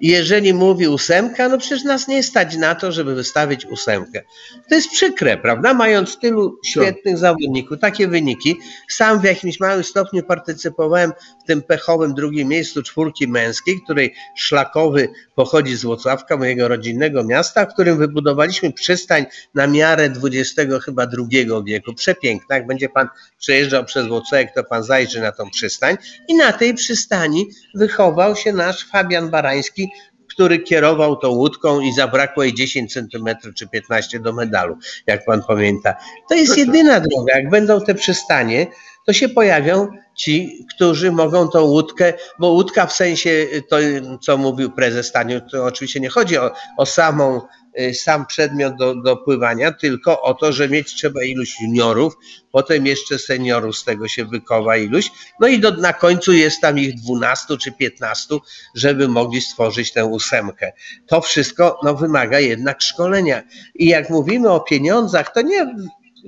Jeżeli 0.00 0.54
mówi 0.54 0.88
ósemka, 0.88 1.48
no 1.48 1.58
przecież 1.58 1.84
nas 1.84 2.08
nie 2.08 2.22
stać 2.22 2.56
na 2.56 2.74
to, 2.74 2.92
żeby 2.92 3.14
wystawić 3.14 3.66
ósemkę. 3.66 4.22
To 4.68 4.74
jest 4.74 4.90
przykre, 4.90 5.36
prawda? 5.36 5.74
Mając 5.74 6.18
tylu 6.18 6.58
świetnych 6.64 7.18
zawodników, 7.18 7.78
takie 7.80 8.08
wyniki. 8.08 8.56
Sam 8.88 9.20
w 9.20 9.24
jakimś 9.24 9.60
małym 9.60 9.84
stopniu 9.84 10.22
partycypowałem 10.22 11.12
w 11.44 11.46
tym 11.46 11.62
pechowym 11.62 12.14
drugim 12.14 12.48
miejscu 12.48 12.82
czwórki 12.82 13.28
męskiej, 13.28 13.82
której 13.84 14.14
szlakowy 14.36 15.08
pochodzi 15.34 15.76
z 15.76 15.82
Włocławka, 15.82 16.36
mojego 16.36 16.68
rodzinnego 16.68 17.24
miasta, 17.24 17.66
w 17.66 17.72
którym 17.72 17.98
wybudowaliśmy 17.98 18.72
przystań 18.72 19.26
na 19.54 19.66
miarę 19.66 20.04
XX 20.24 20.84
chyba 20.84 21.06
drugiego 21.06 21.62
wieku. 21.62 21.94
Przepiękna. 21.94 22.56
Jak 22.56 22.66
będzie 22.66 22.88
pan 22.88 23.08
przejeżdżał 23.38 23.84
przez 23.84 24.06
Włocławek, 24.06 24.54
to 24.54 24.64
pan 24.64 24.82
zajrzy 24.82 25.16
na 25.26 25.32
tą 25.32 25.50
przystań. 25.50 25.96
I 26.28 26.34
na 26.34 26.52
tej 26.52 26.74
przystani 26.74 27.48
wychował 27.74 28.36
się 28.36 28.52
nasz 28.52 28.88
Fabian 28.90 29.30
Barański, 29.30 29.90
który 30.28 30.58
kierował 30.58 31.16
tą 31.16 31.28
łódką 31.28 31.80
i 31.80 31.92
zabrakło 31.92 32.42
jej 32.42 32.54
10 32.54 32.92
centymetrów 32.92 33.54
czy 33.54 33.68
15 33.68 34.20
do 34.20 34.32
medalu, 34.32 34.76
jak 35.06 35.24
pan 35.24 35.42
pamięta. 35.42 35.94
To 36.28 36.34
jest 36.34 36.58
jedyna 36.58 37.00
droga. 37.00 37.38
Jak 37.38 37.50
będą 37.50 37.80
te 37.80 37.94
przystanie, 37.94 38.66
to 39.06 39.12
się 39.12 39.28
pojawią 39.28 39.88
ci, 40.16 40.66
którzy 40.74 41.12
mogą 41.12 41.48
tą 41.48 41.62
łódkę, 41.62 42.12
bo 42.38 42.48
łódka 42.48 42.86
w 42.86 42.92
sensie 42.92 43.46
to, 43.68 43.76
co 44.22 44.36
mówił 44.36 44.70
prezes 44.70 45.06
Staniu, 45.06 45.40
to 45.40 45.64
oczywiście 45.64 46.00
nie 46.00 46.08
chodzi 46.08 46.38
o, 46.38 46.50
o 46.76 46.86
samą 46.86 47.40
sam 47.94 48.26
przedmiot 48.26 48.76
do, 48.76 48.94
do 48.94 49.16
pływania, 49.16 49.72
tylko 49.72 50.22
o 50.22 50.34
to, 50.34 50.52
że 50.52 50.68
mieć 50.68 50.94
trzeba 50.94 51.24
iluś 51.24 51.60
juniorów, 51.60 52.14
potem 52.52 52.86
jeszcze 52.86 53.18
seniorów 53.18 53.78
z 53.78 53.84
tego 53.84 54.08
się 54.08 54.24
wykowa 54.24 54.76
iluś, 54.76 55.10
no 55.40 55.48
i 55.48 55.60
do, 55.60 55.70
na 55.70 55.92
końcu 55.92 56.32
jest 56.32 56.60
tam 56.60 56.78
ich 56.78 56.94
12 56.94 57.56
czy 57.56 57.72
15, 57.72 58.36
żeby 58.74 59.08
mogli 59.08 59.40
stworzyć 59.40 59.92
tę 59.92 60.04
ósemkę. 60.04 60.72
To 61.06 61.20
wszystko 61.20 61.80
no, 61.84 61.94
wymaga 61.94 62.40
jednak 62.40 62.82
szkolenia. 62.82 63.42
I 63.74 63.86
jak 63.86 64.10
mówimy 64.10 64.50
o 64.50 64.60
pieniądzach, 64.60 65.32
to 65.32 65.42
nie 65.42 65.74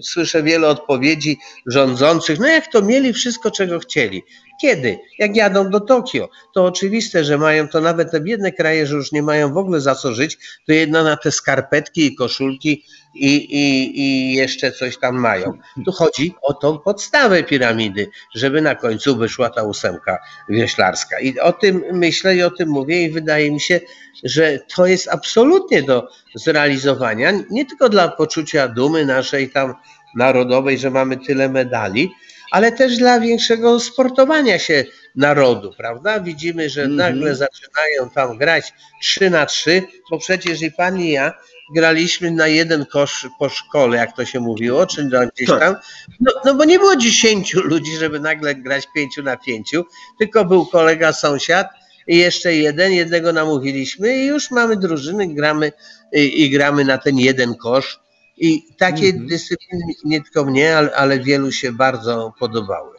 słyszę 0.02 0.42
wiele 0.42 0.68
odpowiedzi 0.68 1.38
rządzących, 1.66 2.38
no 2.38 2.46
jak 2.46 2.72
to 2.72 2.82
mieli 2.82 3.12
wszystko, 3.12 3.50
czego 3.50 3.78
chcieli. 3.78 4.22
Kiedy? 4.60 4.98
Jak 5.18 5.36
jadą 5.36 5.70
do 5.70 5.80
Tokio. 5.80 6.28
To 6.54 6.64
oczywiste, 6.64 7.24
że 7.24 7.38
mają 7.38 7.68
to 7.68 7.80
nawet 7.80 8.10
te 8.10 8.20
biedne 8.20 8.52
kraje, 8.52 8.86
że 8.86 8.96
już 8.96 9.12
nie 9.12 9.22
mają 9.22 9.52
w 9.52 9.56
ogóle 9.56 9.80
za 9.80 9.94
co 9.94 10.14
żyć, 10.14 10.38
to 10.66 10.72
jedno 10.72 11.04
na 11.04 11.16
te 11.16 11.32
skarpetki 11.32 12.06
i 12.06 12.14
koszulki 12.14 12.84
i, 13.14 13.34
i, 13.36 14.00
i 14.00 14.34
jeszcze 14.34 14.72
coś 14.72 14.98
tam 14.98 15.16
mają. 15.16 15.58
Tu 15.84 15.92
chodzi 15.92 16.34
o 16.42 16.54
tą 16.54 16.78
podstawę 16.78 17.42
piramidy, 17.42 18.10
żeby 18.34 18.62
na 18.62 18.74
końcu 18.74 19.16
wyszła 19.16 19.50
ta 19.50 19.62
ósemka 19.62 20.18
wioślarska. 20.48 21.20
I 21.20 21.38
o 21.38 21.52
tym 21.52 21.82
myślę 21.92 22.36
i 22.36 22.42
o 22.42 22.50
tym 22.50 22.68
mówię 22.68 23.02
i 23.02 23.10
wydaje 23.10 23.50
mi 23.50 23.60
się, 23.60 23.80
że 24.24 24.58
to 24.76 24.86
jest 24.86 25.08
absolutnie 25.08 25.82
do 25.82 26.08
zrealizowania, 26.34 27.32
nie 27.50 27.66
tylko 27.66 27.88
dla 27.88 28.08
poczucia 28.08 28.68
dumy 28.68 29.06
naszej 29.06 29.50
tam 29.50 29.74
narodowej, 30.16 30.78
że 30.78 30.90
mamy 30.90 31.16
tyle 31.16 31.48
medali, 31.48 32.10
ale 32.50 32.72
też 32.72 32.96
dla 32.96 33.20
większego 33.20 33.80
sportowania 33.80 34.58
się 34.58 34.84
narodu, 35.16 35.72
prawda? 35.76 36.20
Widzimy, 36.20 36.70
że 36.70 36.86
-hmm. 36.86 36.90
nagle 36.90 37.34
zaczynają 37.34 38.10
tam 38.14 38.38
grać 38.38 38.72
3 39.02 39.30
na 39.30 39.46
3, 39.46 39.82
bo 40.10 40.18
przecież 40.18 40.62
i 40.62 40.72
pan 40.72 41.00
i 41.00 41.10
ja 41.10 41.32
graliśmy 41.74 42.30
na 42.30 42.46
jeden 42.46 42.86
kosz 42.86 43.26
po 43.38 43.48
szkole, 43.48 43.96
jak 43.96 44.16
to 44.16 44.24
się 44.24 44.40
mówiło, 44.40 44.86
czy 44.86 45.04
gdzieś 45.04 45.48
tak. 45.48 45.60
tam. 45.60 45.76
No, 46.20 46.32
no 46.44 46.54
bo 46.54 46.64
nie 46.64 46.78
było 46.78 46.96
10 46.96 47.54
ludzi, 47.54 47.96
żeby 47.96 48.20
nagle 48.20 48.54
grać 48.54 48.86
5 48.94 49.16
na 49.16 49.36
5, 49.36 49.72
tylko 50.18 50.44
był 50.44 50.66
kolega, 50.66 51.12
sąsiad 51.12 51.68
i 52.06 52.16
jeszcze 52.16 52.54
jeden, 52.54 52.92
jednego 52.92 53.32
namówiliśmy 53.32 54.16
i 54.16 54.26
już 54.26 54.50
mamy 54.50 54.76
drużyny, 54.76 55.34
gramy 55.34 55.72
i, 56.12 56.44
i 56.44 56.50
gramy 56.50 56.84
na 56.84 56.98
ten 56.98 57.18
jeden 57.18 57.54
kosz 57.54 58.00
i 58.40 58.66
takie 58.78 59.06
mhm. 59.06 59.26
dyscypliny 59.26 59.84
nie 60.04 60.22
tylko 60.22 60.44
mnie, 60.44 60.76
ale, 60.76 60.94
ale 60.94 61.20
wielu 61.20 61.52
się 61.52 61.72
bardzo 61.72 62.32
podobały. 62.38 62.94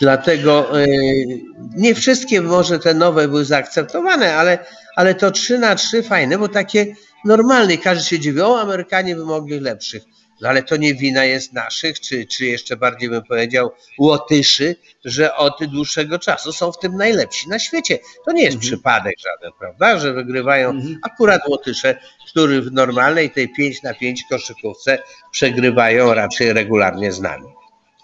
Dlatego 0.00 0.80
y, 0.80 1.40
nie 1.76 1.94
wszystkie 1.94 2.40
może 2.42 2.78
te 2.78 2.94
nowe 2.94 3.28
były 3.28 3.44
zaakceptowane, 3.44 4.34
ale, 4.34 4.58
ale 4.96 5.14
to 5.14 5.30
3 5.30 5.58
na 5.58 5.74
3 5.74 6.02
fajne, 6.02 6.38
bo 6.38 6.48
takie 6.48 6.94
normalne. 7.24 7.76
Każdy 7.76 8.04
się 8.04 8.18
dziwi, 8.18 8.40
o 8.40 8.60
Amerykanie 8.60 9.16
by 9.16 9.24
mogli 9.24 9.60
lepszych. 9.60 10.02
No 10.40 10.48
ale 10.48 10.62
to 10.62 10.76
nie 10.76 10.94
wina 10.94 11.24
jest 11.24 11.52
naszych, 11.52 12.00
czy, 12.00 12.26
czy 12.26 12.44
jeszcze 12.44 12.76
bardziej 12.76 13.10
bym 13.10 13.22
powiedział 13.22 13.70
Łotyszy, 13.98 14.76
że 15.04 15.36
od 15.36 15.64
dłuższego 15.64 16.18
czasu 16.18 16.52
są 16.52 16.72
w 16.72 16.78
tym 16.78 16.96
najlepsi 16.96 17.48
na 17.48 17.58
świecie. 17.58 17.98
To 18.24 18.32
nie 18.32 18.42
jest 18.42 18.54
mhm. 18.54 18.72
przypadek 18.72 19.14
żaden, 19.18 19.52
prawda, 19.58 19.98
że 19.98 20.12
wygrywają 20.12 20.70
mhm. 20.70 20.98
akurat 21.02 21.48
Łotysze, 21.48 22.00
którzy 22.28 22.62
w 22.62 22.72
normalnej 22.72 23.30
tej 23.30 23.48
5 23.48 23.82
na 23.82 23.94
5 23.94 24.24
koszykówce 24.30 24.98
przegrywają 25.32 26.14
raczej 26.14 26.52
regularnie 26.52 27.12
z 27.12 27.20
nami. 27.20 27.46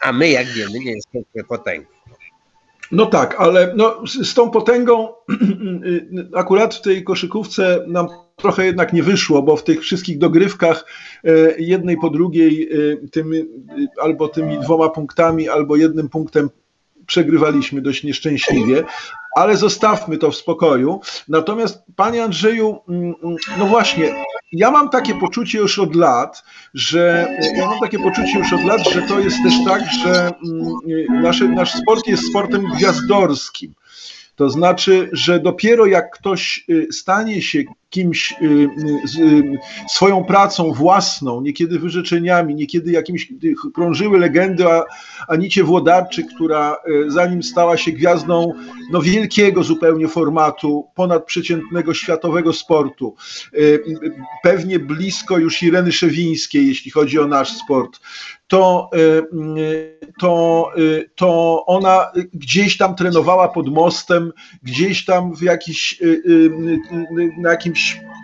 A 0.00 0.12
my, 0.12 0.28
jak 0.28 0.46
wiemy, 0.46 0.78
nie 0.78 0.92
jesteśmy 0.92 1.44
potęgą. 1.48 1.86
No 2.92 3.06
tak, 3.06 3.34
ale 3.38 3.72
no, 3.76 4.06
z, 4.06 4.30
z 4.30 4.34
tą 4.34 4.50
potęgą 4.50 5.12
akurat 6.34 6.74
w 6.74 6.80
tej 6.80 7.04
koszykówce 7.04 7.84
nam 7.86 8.08
trochę 8.36 8.66
jednak 8.66 8.92
nie 8.92 9.02
wyszło, 9.02 9.42
bo 9.42 9.56
w 9.56 9.64
tych 9.64 9.80
wszystkich 9.80 10.18
dogrywkach 10.18 10.84
e, 11.24 11.30
jednej 11.58 11.96
po 11.96 12.10
drugiej, 12.10 12.68
e, 12.72 13.08
tym, 13.08 13.32
albo 14.02 14.28
tymi 14.28 14.58
dwoma 14.58 14.88
punktami, 14.88 15.48
albo 15.48 15.76
jednym 15.76 16.08
punktem 16.08 16.50
przegrywaliśmy 17.06 17.82
dość 17.82 18.04
nieszczęśliwie, 18.04 18.84
ale 19.36 19.56
zostawmy 19.56 20.18
to 20.18 20.30
w 20.30 20.36
spokoju. 20.36 21.00
Natomiast, 21.28 21.82
panie 21.96 22.24
Andrzeju, 22.24 22.78
mm, 22.88 23.14
mm, 23.22 23.36
no 23.58 23.66
właśnie, 23.66 24.14
ja 24.52 24.70
mam 24.70 24.90
takie 24.90 25.14
poczucie 25.14 25.58
już 25.58 25.78
od 25.78 25.94
lat, 25.94 26.42
że 26.74 27.28
ja 27.56 27.66
mam 27.66 27.80
takie 27.80 27.98
poczucie 27.98 28.38
już 28.38 28.52
od 28.52 28.64
lat, 28.64 28.80
że 28.92 29.02
to 29.02 29.20
jest 29.20 29.36
też 29.42 29.54
tak, 29.66 29.82
że 30.04 30.30
mm, 30.46 31.22
nasz, 31.22 31.40
nasz 31.40 31.72
sport 31.74 32.06
jest 32.06 32.28
sportem 32.28 32.64
gwiazdorskim. 32.76 33.74
To 34.36 34.50
znaczy, 34.50 35.10
że 35.12 35.40
dopiero 35.40 35.86
jak 35.86 36.10
ktoś 36.10 36.64
y, 36.70 36.88
stanie 36.92 37.42
się 37.42 37.58
kimś 37.90 38.32
y, 38.32 38.44
y, 39.20 39.58
swoją 39.88 40.24
pracą 40.24 40.72
własną, 40.72 41.40
niekiedy 41.40 41.78
wyrzeczeniami, 41.78 42.54
niekiedy 42.54 42.92
jakimiś 42.92 43.32
krążyły 43.74 44.18
legendy 44.18 44.68
o 44.68 44.84
Anicie 45.28 45.64
Włodarczyk, 45.64 46.26
która 46.34 46.76
zanim 47.06 47.42
stała 47.42 47.76
się 47.76 47.92
gwiazdą 47.92 48.52
no, 48.92 49.02
wielkiego 49.02 49.62
zupełnie 49.62 50.08
formatu, 50.08 50.86
ponadprzeciętnego 50.94 51.94
światowego 51.94 52.52
sportu, 52.52 53.14
pewnie 54.42 54.78
blisko 54.78 55.38
już 55.38 55.62
Ireny 55.62 55.92
Szewińskiej, 55.92 56.68
jeśli 56.68 56.90
chodzi 56.90 57.18
o 57.18 57.26
nasz 57.26 57.52
sport, 57.52 58.00
to, 58.48 58.90
to, 60.20 60.70
to 61.14 61.62
ona 61.66 62.12
gdzieś 62.34 62.76
tam 62.76 62.94
trenowała 62.94 63.48
pod 63.48 63.68
mostem, 63.68 64.32
gdzieś 64.62 65.04
tam 65.04 65.36
w 65.36 65.42
jakiś, 65.42 66.02
na 67.38 67.50
jakimś 67.50 67.75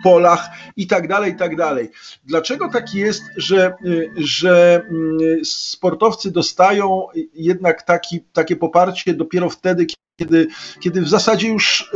polach 0.03 0.49
i 0.77 0.87
tak 0.87 1.07
dalej, 1.07 1.31
i 1.31 1.35
tak 1.35 1.55
dalej. 1.55 1.89
Dlaczego 2.25 2.69
tak 2.69 2.93
jest, 2.93 3.23
że, 3.37 3.73
że 4.17 4.81
sportowcy 5.43 6.31
dostają 6.31 7.07
jednak 7.33 7.81
taki, 7.81 8.21
takie 8.33 8.55
poparcie 8.55 9.13
dopiero 9.13 9.49
wtedy, 9.49 9.85
kiedy, 10.19 10.47
kiedy 10.79 11.01
w 11.01 11.09
zasadzie 11.09 11.47
już 11.47 11.91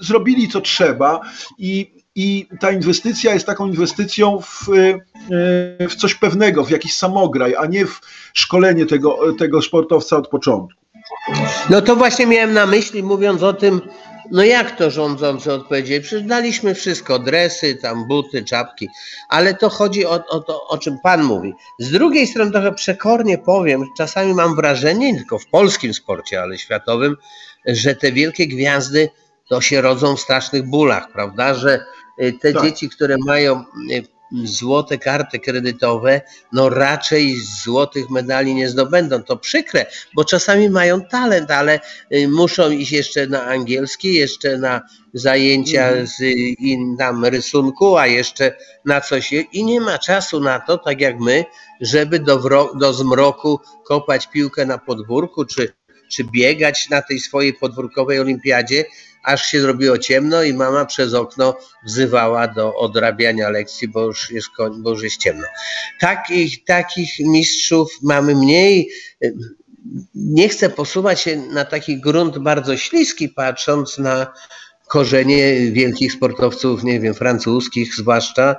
zrobili 0.00 0.48
co 0.48 0.60
trzeba 0.60 1.20
i, 1.58 2.04
i 2.14 2.48
ta 2.60 2.70
inwestycja 2.70 3.34
jest 3.34 3.46
taką 3.46 3.66
inwestycją 3.66 4.40
w, 4.40 4.68
w 5.88 5.94
coś 5.94 6.14
pewnego, 6.14 6.64
w 6.64 6.70
jakiś 6.70 6.94
samograj, 6.94 7.54
a 7.56 7.66
nie 7.66 7.86
w 7.86 8.00
szkolenie 8.34 8.86
tego, 8.86 9.18
tego 9.38 9.62
sportowca 9.62 10.16
od 10.16 10.28
początku. 10.28 10.80
No 11.70 11.82
to 11.82 11.96
właśnie 11.96 12.26
miałem 12.26 12.52
na 12.52 12.66
myśli, 12.66 13.02
mówiąc 13.02 13.42
o 13.42 13.52
tym, 13.52 13.80
no 14.30 14.44
jak 14.44 14.78
to 14.78 14.90
rządzący 14.90 15.52
odpowiedzieli? 15.52 16.04
Przecież 16.04 16.26
daliśmy 16.26 16.74
wszystko, 16.74 17.18
dresy, 17.18 17.74
tam 17.74 18.08
buty, 18.08 18.44
czapki, 18.44 18.88
ale 19.28 19.54
to 19.54 19.68
chodzi 19.68 20.06
o, 20.06 20.26
o 20.28 20.40
to, 20.40 20.66
o 20.68 20.78
czym 20.78 20.98
Pan 21.02 21.22
mówi. 21.22 21.54
Z 21.78 21.90
drugiej 21.90 22.26
strony 22.26 22.50
trochę 22.50 22.72
przekornie 22.72 23.38
powiem, 23.38 23.84
czasami 23.96 24.34
mam 24.34 24.56
wrażenie, 24.56 25.12
nie 25.12 25.18
tylko 25.18 25.38
w 25.38 25.46
polskim 25.46 25.94
sporcie, 25.94 26.42
ale 26.42 26.58
światowym, 26.58 27.16
że 27.66 27.94
te 27.94 28.12
wielkie 28.12 28.46
gwiazdy 28.46 29.08
to 29.48 29.60
się 29.60 29.80
rodzą 29.80 30.16
w 30.16 30.20
strasznych 30.20 30.62
bólach, 30.62 31.12
prawda? 31.12 31.54
Że 31.54 31.84
y, 32.22 32.32
te 32.32 32.52
tak. 32.52 32.62
dzieci, 32.62 32.88
które 32.88 33.16
mają 33.26 33.64
y, 33.90 34.15
złote 34.44 34.98
karty 34.98 35.38
kredytowe, 35.38 36.20
no 36.52 36.68
raczej 36.68 37.36
złotych 37.64 38.10
medali 38.10 38.54
nie 38.54 38.68
zdobędą. 38.68 39.22
To 39.22 39.36
przykre, 39.36 39.86
bo 40.14 40.24
czasami 40.24 40.70
mają 40.70 41.00
talent, 41.00 41.50
ale 41.50 41.80
y, 42.12 42.28
muszą 42.28 42.70
iść 42.70 42.92
jeszcze 42.92 43.26
na 43.26 43.44
angielski, 43.44 44.14
jeszcze 44.14 44.58
na 44.58 44.80
zajęcia 45.14 45.88
mhm. 45.88 46.06
z 46.06 46.20
in, 46.58 46.96
tam 46.96 47.24
rysunku, 47.24 47.96
a 47.96 48.06
jeszcze 48.06 48.56
na 48.84 49.00
coś 49.00 49.32
i 49.32 49.64
nie 49.64 49.80
ma 49.80 49.98
czasu 49.98 50.40
na 50.40 50.60
to, 50.60 50.78
tak 50.78 51.00
jak 51.00 51.20
my, 51.20 51.44
żeby 51.80 52.18
do, 52.18 52.70
do 52.74 52.92
zmroku 52.92 53.60
kopać 53.84 54.26
piłkę 54.26 54.66
na 54.66 54.78
podwórku, 54.78 55.44
czy, 55.44 55.72
czy 56.12 56.24
biegać 56.24 56.88
na 56.88 57.02
tej 57.02 57.20
swojej 57.20 57.54
podwórkowej 57.54 58.20
olimpiadzie, 58.20 58.84
aż 59.26 59.46
się 59.46 59.60
zrobiło 59.60 59.98
ciemno 59.98 60.42
i 60.42 60.54
mama 60.54 60.84
przez 60.84 61.14
okno 61.14 61.58
wzywała 61.86 62.48
do 62.48 62.74
odrabiania 62.74 63.50
lekcji, 63.50 63.88
bo 63.88 64.04
już 64.04 64.30
jest, 64.30 64.48
bo 64.78 64.90
już 64.90 65.02
jest 65.02 65.16
ciemno. 65.16 65.46
Takich, 66.00 66.64
takich 66.64 67.10
mistrzów 67.18 67.90
mamy 68.02 68.34
mniej. 68.34 68.90
Nie 70.14 70.48
chcę 70.48 70.70
posuwać 70.70 71.20
się 71.20 71.36
na 71.36 71.64
taki 71.64 72.00
grunt 72.00 72.38
bardzo 72.38 72.76
śliski, 72.76 73.28
patrząc 73.28 73.98
na 73.98 74.32
korzenie 74.88 75.70
wielkich 75.70 76.12
sportowców, 76.12 76.84
nie 76.84 77.00
wiem, 77.00 77.14
francuskich 77.14 77.94
zwłaszcza, 77.94 78.56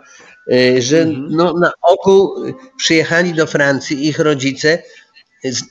że 0.80 1.01
mhm. 1.01 1.27
no, 1.30 1.53
na 1.53 1.71
oku 1.82 2.36
przyjechali 2.77 3.34
do 3.34 3.47
Francji 3.47 4.08
ich 4.08 4.19
rodzice 4.19 4.84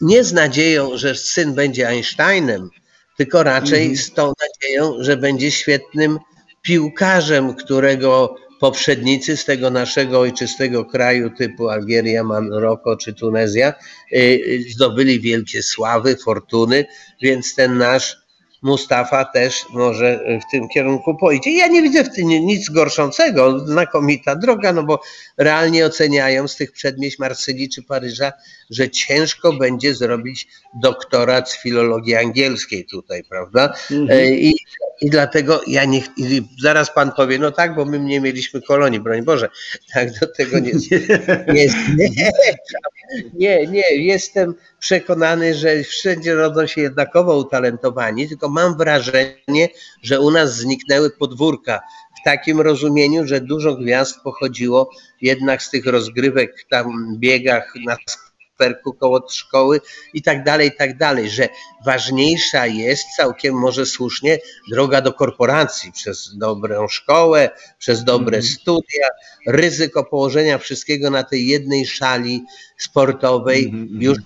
nie 0.00 0.24
z 0.24 0.32
nadzieją, 0.32 0.90
że 0.98 1.14
syn 1.14 1.54
będzie 1.54 1.88
Einsteinem, 1.88 2.70
tylko 3.16 3.42
raczej 3.42 3.80
mhm. 3.80 3.96
z 3.96 4.12
tą 4.12 4.32
nadzieją, 4.42 4.94
że 4.98 5.16
będzie 5.16 5.50
świetnym 5.50 6.18
piłkarzem, 6.62 7.54
którego 7.54 8.36
poprzednicy 8.60 9.36
z 9.36 9.44
tego 9.44 9.70
naszego 9.70 10.20
ojczystego 10.20 10.84
kraju 10.84 11.30
typu 11.30 11.68
Algieria, 11.68 12.24
Maroko 12.24 12.96
czy 12.96 13.14
Tunezja 13.14 13.74
y, 14.12 14.16
y, 14.16 14.64
zdobyli 14.70 15.20
wielkie 15.20 15.62
sławy, 15.62 16.16
fortuny, 16.16 16.84
więc 17.22 17.54
ten 17.54 17.78
nasz 17.78 18.25
Mustafa 18.66 19.24
też 19.24 19.66
może 19.70 20.20
w 20.48 20.50
tym 20.50 20.68
kierunku 20.68 21.16
pójść. 21.16 21.46
Ja 21.46 21.68
nie 21.68 21.82
widzę 21.82 22.04
w 22.04 22.14
tym 22.14 22.28
nic 22.28 22.70
gorszącego, 22.70 23.66
znakomita 23.66 24.36
droga, 24.36 24.72
no 24.72 24.82
bo 24.82 25.00
realnie 25.38 25.86
oceniają 25.86 26.48
z 26.48 26.56
tych 26.56 26.72
przedmieść 26.72 27.18
Marsylii 27.18 27.68
czy 27.68 27.82
Paryża, 27.82 28.32
że 28.70 28.90
ciężko 28.90 29.52
będzie 29.52 29.94
zrobić 29.94 30.48
doktorat 30.82 31.50
z 31.50 31.62
filologii 31.62 32.14
angielskiej 32.14 32.86
tutaj, 32.86 33.24
prawda? 33.24 33.74
Mhm. 33.90 34.10
E, 34.10 34.30
I, 34.30 34.56
I 35.00 35.10
dlatego 35.10 35.60
ja 35.66 35.84
nie, 35.84 36.02
zaraz 36.62 36.94
pan 36.94 37.12
powie, 37.12 37.38
no 37.38 37.52
tak, 37.52 37.74
bo 37.74 37.84
my 37.84 37.98
nie 37.98 38.20
mieliśmy 38.20 38.62
kolonii, 38.62 39.00
broń 39.00 39.22
Boże, 39.22 39.48
tak 39.94 40.18
do 40.20 40.26
tego 40.26 40.58
nie, 40.58 40.72
nie, 41.54 41.66
nie, 41.96 42.10
nie, 42.16 42.30
nie, 43.34 43.94
jestem 43.96 44.54
przekonany, 44.78 45.54
że 45.54 45.82
wszędzie 45.82 46.34
rodzą 46.34 46.66
się 46.66 46.80
jednakowo 46.80 47.38
utalentowani, 47.38 48.28
tylko 48.28 48.48
mam 48.48 48.76
wrażenie, 48.76 49.68
że 50.02 50.20
u 50.20 50.30
nas 50.30 50.56
zniknęły 50.56 51.10
podwórka. 51.10 51.80
W 52.20 52.24
takim 52.24 52.60
rozumieniu, 52.60 53.26
że 53.26 53.40
dużo 53.40 53.74
gwiazd 53.74 54.20
pochodziło 54.24 54.90
jednak 55.22 55.62
z 55.62 55.70
tych 55.70 55.86
rozgrywek 55.86 56.66
tam 56.70 57.16
biegach 57.18 57.72
na 57.84 57.96
perku 58.56 58.92
koło 58.94 59.28
szkoły 59.30 59.80
i 60.14 60.22
tak 60.22 60.44
dalej, 60.44 60.68
i 60.68 60.76
tak 60.76 60.96
dalej, 60.96 61.30
że 61.30 61.48
ważniejsza 61.86 62.66
jest 62.66 63.06
całkiem 63.16 63.54
może 63.54 63.86
słusznie 63.86 64.38
droga 64.70 65.00
do 65.00 65.12
korporacji 65.12 65.92
przez 65.92 66.36
dobrą 66.36 66.88
szkołę, 66.88 67.50
przez 67.78 68.04
dobre 68.04 68.36
mm. 68.38 68.50
studia, 68.50 69.08
ryzyko 69.46 70.04
położenia 70.04 70.58
wszystkiego 70.58 71.10
na 71.10 71.22
tej 71.22 71.46
jednej 71.46 71.86
szali 71.86 72.44
sportowej 72.78 73.68
mm 73.68 73.88
-hmm. 73.88 74.02
już 74.02 74.18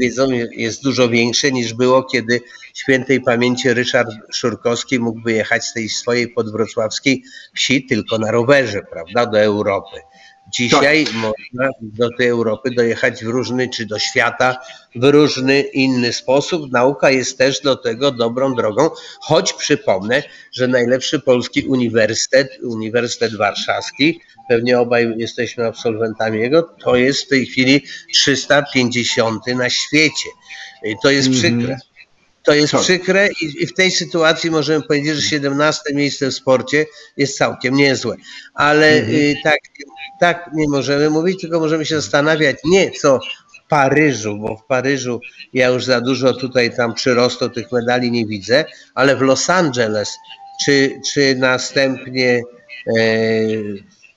wiedzą 0.00 0.28
jest 0.56 0.82
dużo 0.82 1.08
większe 1.08 1.52
niż 1.52 1.74
było, 1.74 2.02
kiedy 2.02 2.40
świętej 2.74 3.20
pamięci 3.20 3.74
Ryszard 3.74 4.10
Szurkowski 4.32 4.98
mógł 4.98 5.20
wyjechać 5.20 5.64
z 5.64 5.72
tej 5.72 5.88
swojej 5.88 6.28
podwrocławskiej 6.28 7.22
wsi 7.54 7.86
tylko 7.86 8.18
na 8.18 8.30
rowerze, 8.30 8.82
prawda, 8.90 9.26
do 9.26 9.40
Europy. 9.40 10.00
Dzisiaj 10.52 11.04
tak. 11.04 11.14
można 11.14 11.70
do 11.80 12.08
tej 12.18 12.28
Europy 12.28 12.70
dojechać 12.70 13.24
w 13.24 13.28
różny, 13.28 13.68
czy 13.68 13.86
do 13.86 13.98
świata 13.98 14.56
w 14.94 15.04
różny 15.04 15.60
inny 15.60 16.12
sposób. 16.12 16.72
Nauka 16.72 17.10
jest 17.10 17.38
też 17.38 17.60
do 17.60 17.76
tego 17.76 18.10
dobrą 18.10 18.54
drogą, 18.54 18.90
choć 19.20 19.52
przypomnę, 19.52 20.22
że 20.52 20.68
najlepszy 20.68 21.20
polski 21.20 21.62
uniwersytet, 21.62 22.48
Uniwersytet 22.62 23.36
Warszawski, 23.36 24.20
pewnie 24.48 24.80
obaj 24.80 25.14
jesteśmy 25.16 25.66
absolwentami 25.66 26.40
jego, 26.40 26.62
to 26.62 26.96
jest 26.96 27.24
w 27.24 27.28
tej 27.28 27.46
chwili 27.46 27.82
350 28.12 29.46
na 29.46 29.70
świecie. 29.70 30.28
I 30.84 30.94
to 31.02 31.10
jest 31.10 31.28
mm 31.28 31.38
-hmm. 31.38 31.42
przykre. 31.42 31.89
To 32.42 32.54
jest 32.54 32.72
tak. 32.72 32.80
przykre 32.80 33.28
i, 33.40 33.66
w 33.66 33.74
tej 33.74 33.90
sytuacji 33.90 34.50
możemy 34.50 34.82
powiedzieć, 34.82 35.16
że 35.16 35.22
17 35.22 35.94
miejsce 35.94 36.26
w 36.30 36.34
sporcie 36.34 36.86
jest 37.16 37.38
całkiem 37.38 37.74
niezłe. 37.74 38.16
Ale 38.54 38.92
mhm. 38.92 39.16
Y, 39.16 39.34
tak, 39.44 39.58
tak 40.20 40.50
nie 40.54 40.68
możemy 40.68 41.10
mówić, 41.10 41.40
tylko 41.40 41.60
możemy 41.60 41.86
się 41.86 42.00
zastanawiać 42.00 42.56
nie 42.64 42.90
co 42.90 43.20
w 43.56 43.68
Paryżu, 43.68 44.38
bo 44.38 44.56
w 44.56 44.66
Paryżu 44.66 45.20
ja 45.52 45.68
już 45.68 45.84
za 45.84 46.00
dużo 46.00 46.34
tutaj 46.34 46.76
tam 46.76 46.94
przyrostu 46.94 47.50
tych 47.50 47.72
medali 47.72 48.10
nie 48.10 48.26
widzę, 48.26 48.64
ale 48.94 49.16
w 49.16 49.20
Los 49.20 49.50
Angeles 49.50 50.16
czy, 50.64 51.00
czy 51.12 51.34
następnie 51.34 52.42
e, 52.98 53.02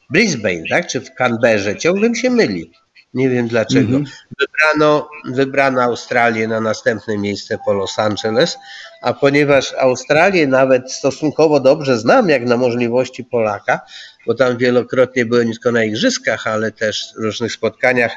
Brisbane, 0.09 0.63
tak? 0.69 0.87
czy 0.87 1.01
w 1.01 1.13
Canberrze, 1.13 1.77
ciągle 1.77 2.09
mi 2.09 2.17
się 2.17 2.29
myli. 2.29 2.71
Nie 3.13 3.29
wiem 3.29 3.47
dlaczego. 3.47 3.97
Mhm. 3.97 4.05
Wybrano, 4.39 5.09
wybrano 5.25 5.81
Australię 5.81 6.47
na 6.47 6.61
następne 6.61 7.17
miejsce 7.17 7.57
po 7.65 7.73
Los 7.73 7.99
Angeles, 7.99 8.57
a 9.01 9.13
ponieważ 9.13 9.73
Australię 9.73 10.47
nawet 10.47 10.91
stosunkowo 10.91 11.59
dobrze 11.59 11.97
znam, 11.97 12.29
jak 12.29 12.45
na 12.45 12.57
możliwości 12.57 13.23
Polaka, 13.23 13.81
bo 14.27 14.33
tam 14.33 14.57
wielokrotnie 14.57 15.25
byłem 15.25 15.47
nie 15.47 15.53
tylko 15.53 15.71
na 15.71 15.83
igrzyskach, 15.83 16.47
ale 16.47 16.71
też 16.71 17.13
w 17.17 17.23
różnych 17.23 17.51
spotkaniach 17.51 18.11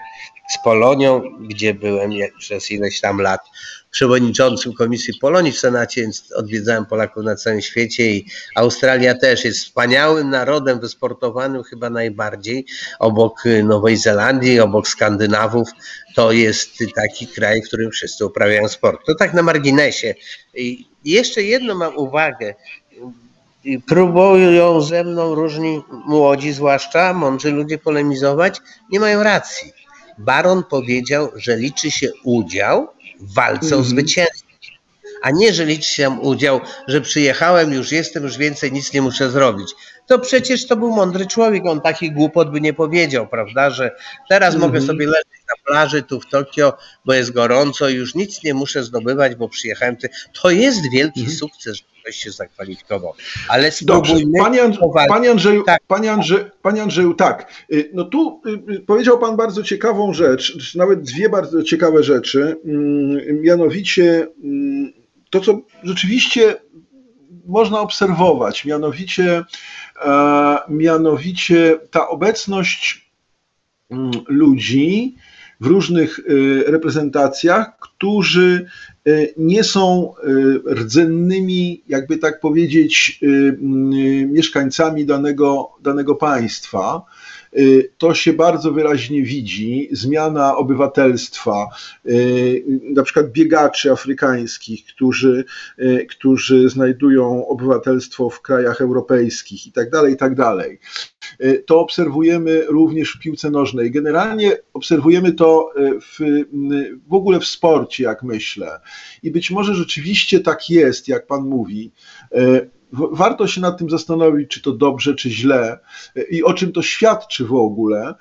z 0.51 0.65
Polonią, 0.65 1.23
gdzie 1.41 1.75
byłem 1.75 2.11
przez 2.39 2.71
ileś 2.71 3.01
tam 3.01 3.21
lat 3.21 3.41
przewodniczącym 3.97 4.73
Komisji 4.73 5.15
Polonii 5.21 5.53
w 5.53 5.59
Senacie, 5.59 6.03
więc 6.03 6.33
odwiedzałem 6.33 6.87
Polaków 6.87 7.25
na 7.25 7.37
całym 7.37 7.61
świecie 7.61 8.11
i 8.11 8.27
Australia 8.55 9.15
też 9.15 9.45
jest 9.45 9.59
wspaniałym 9.59 10.31
narodem, 10.31 10.81
wysportowanym 10.81 11.63
chyba 11.63 11.91
najbardziej, 11.91 12.67
obok 12.99 13.45
Nowej 13.65 13.97
Zelandii, 13.97 14.61
obok 14.61 14.89
Skandynawów. 14.89 15.69
To 16.15 16.33
jest 16.33 16.71
taki 16.95 17.27
kraj, 17.27 17.63
w 17.63 17.67
którym 17.67 17.91
wszyscy 17.91 18.27
uprawiają 18.27 18.69
sport. 18.69 19.07
To 19.07 19.15
tak 19.15 19.35
na 19.35 19.43
marginesie. 19.43 20.15
I 20.55 20.89
jeszcze 21.05 21.43
jedną 21.43 21.75
mam 21.75 21.97
uwagę 21.97 22.55
próbują 23.87 24.81
ze 24.81 25.05
mną 25.05 25.35
różni 25.35 25.83
młodzi, 26.07 26.53
zwłaszcza 26.53 27.13
mądrzy 27.13 27.51
ludzie 27.51 27.79
polemizować, 27.79 28.61
nie 28.91 29.01
mają 29.01 29.23
racji. 29.23 29.73
Baron 30.19 30.65
powiedział, 30.71 31.33
że 31.37 31.57
liczy 31.57 31.91
się 31.91 32.09
udział 32.25 32.96
w 33.21 33.35
walce 33.35 33.67
mm 33.67 33.71
-hmm. 33.71 33.75
o 33.75 33.79
mhm. 33.79 33.85
zwycięstwo, 33.85 34.47
a 35.23 35.31
nie, 35.31 35.55
że 35.55 35.65
liczy 35.65 35.95
się 35.95 36.11
udział, 36.11 36.61
że 36.89 37.01
przyjechałem, 37.01 37.73
już 37.73 37.93
jestem, 37.93 38.23
już 38.23 38.37
więcej 38.37 38.73
nic 38.73 38.93
nie 38.93 39.03
muszę 39.03 39.31
zrobić. 39.31 39.75
To 40.07 40.19
przecież 40.19 40.67
to 40.67 40.77
był 40.77 40.91
mądry 40.91 41.27
człowiek, 41.27 41.67
on 41.67 41.81
taki 41.81 42.13
głupot 42.13 42.51
by 42.51 42.61
nie 42.61 42.73
powiedział, 42.73 43.29
prawda, 43.29 43.71
że 43.71 43.97
teraz 44.29 44.55
mm 44.55 44.61
-hmm. 44.61 44.73
mogę 44.73 44.87
sobie 44.87 45.07
leżeć 45.07 45.45
na 45.49 45.65
plaży 45.67 46.03
tu 46.03 46.21
w 46.21 46.27
Tokio, 46.27 46.77
bo 47.05 47.15
jest 47.15 47.33
gorąco 47.33 47.89
już 47.89 48.15
nic 48.15 48.43
nie 48.43 48.55
muszę 48.55 48.83
zdobywać, 48.83 49.35
bo 49.35 49.49
przyjechałem. 49.49 49.97
To 50.43 50.51
jest 50.51 50.91
wielki 50.93 51.21
mm 51.21 51.33
-hmm. 51.33 51.39
sukces, 51.39 51.83
ktoś 52.03 52.17
się 52.17 52.31
zakwalifikował. 52.31 53.15
Ale 53.49 53.71
spróbujmy... 53.73 54.39
Panie, 54.39 54.63
Andrze 54.63 54.81
panie, 55.09 55.31
Andrzeju, 55.31 55.63
tak. 55.65 55.81
panie, 55.89 56.13
Andrze 56.13 56.51
panie 56.63 56.83
Andrzeju, 56.83 57.15
tak. 57.15 57.65
Y, 57.73 57.91
no 57.95 58.05
tu 58.05 58.43
y, 58.47 58.73
y, 58.73 58.81
powiedział 58.81 59.19
Pan 59.19 59.37
bardzo 59.37 59.63
ciekawą 59.63 60.15
rzecz, 60.15 60.75
nawet 60.75 61.03
dwie 61.03 61.29
bardzo 61.29 61.63
ciekawe 61.63 62.03
rzeczy, 62.03 62.57
mm, 62.65 63.43
mianowicie 63.43 64.27
mm, 64.45 64.93
to, 65.31 65.41
co 65.41 65.61
rzeczywiście 65.83 66.57
można 67.47 67.81
obserwować, 67.81 68.65
mianowicie, 68.65 69.45
e, 70.05 70.59
mianowicie 70.69 71.79
ta 71.91 72.09
obecność 72.09 73.11
mm, 73.91 74.11
ludzi 74.29 75.17
w 75.61 75.67
różnych 75.67 76.21
reprezentacjach, 76.67 77.79
którzy 77.79 78.67
Y, 79.09 79.35
nie 79.37 79.65
są 79.65 80.15
rdzennymi, 80.71 81.83
jakby 81.89 82.19
tak 82.19 82.41
powiedzieć, 82.41 83.21
mieszkańcami 84.27 85.07
danego, 85.07 85.71
danego 85.83 86.15
państwa. 86.15 87.03
To 87.99 88.15
się 88.15 88.33
bardzo 88.33 88.73
wyraźnie 88.73 89.23
widzi. 89.23 89.89
Zmiana 89.93 90.57
obywatelstwa, 90.57 91.67
na 92.95 93.03
przykład 93.03 93.31
biegaczy 93.31 93.93
afrykańskich, 93.93 94.85
którzy, 94.87 95.45
którzy 96.09 96.69
znajdują 96.69 97.49
obywatelstwo 97.49 98.31
w 98.31 98.41
krajach 98.41 98.81
europejskich 98.81 99.67
i 99.67 99.73
tak 99.73 99.91
dalej, 99.91 100.15
i 100.15 100.17
tak 100.17 100.35
dalej. 100.35 100.79
To 101.67 101.81
obserwujemy 101.81 102.65
również 102.69 103.13
w 103.13 103.19
piłce 103.19 103.51
nożnej. 103.51 103.91
Generalnie 103.91 104.57
obserwujemy 104.73 105.33
to 105.33 105.73
w, 106.01 106.45
w 107.09 107.15
ogóle 107.15 107.41
w 107.41 107.47
sporcie, 107.47 108.05
jak 108.05 108.23
myślę. 108.23 108.81
I 109.23 109.31
być 109.31 109.51
może 109.51 109.75
rzeczywiście 109.75 110.41
tak 110.41 110.71
jest, 110.71 111.09
jak 111.09 111.27
Pan 111.27 111.43
mówi. 111.43 111.93
E, 112.97 113.09
warto 113.13 113.47
się 113.47 113.61
nad 113.61 113.79
tym 113.79 113.91
zastanowić, 113.91 114.51
czy 114.51 114.63
to 114.63 114.73
dobrze, 114.73 115.15
czy 115.15 115.31
źle 115.31 115.79
i 116.31 116.43
o 116.43 116.55
czym 116.55 116.73
to 116.73 116.83
świadczy 116.83 117.45
w 117.45 117.55
ogóle, 117.55 118.15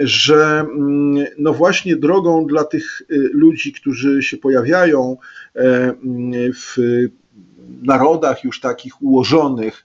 że 0.00 0.66
no 1.38 1.52
właśnie 1.52 1.96
drogą 1.96 2.46
dla 2.46 2.64
tych 2.64 3.02
ludzi, 3.32 3.72
którzy 3.72 4.22
się 4.22 4.36
pojawiają 4.36 5.16
w 6.54 6.76
narodach 7.82 8.44
już 8.44 8.60
takich 8.60 9.02
ułożonych, 9.02 9.84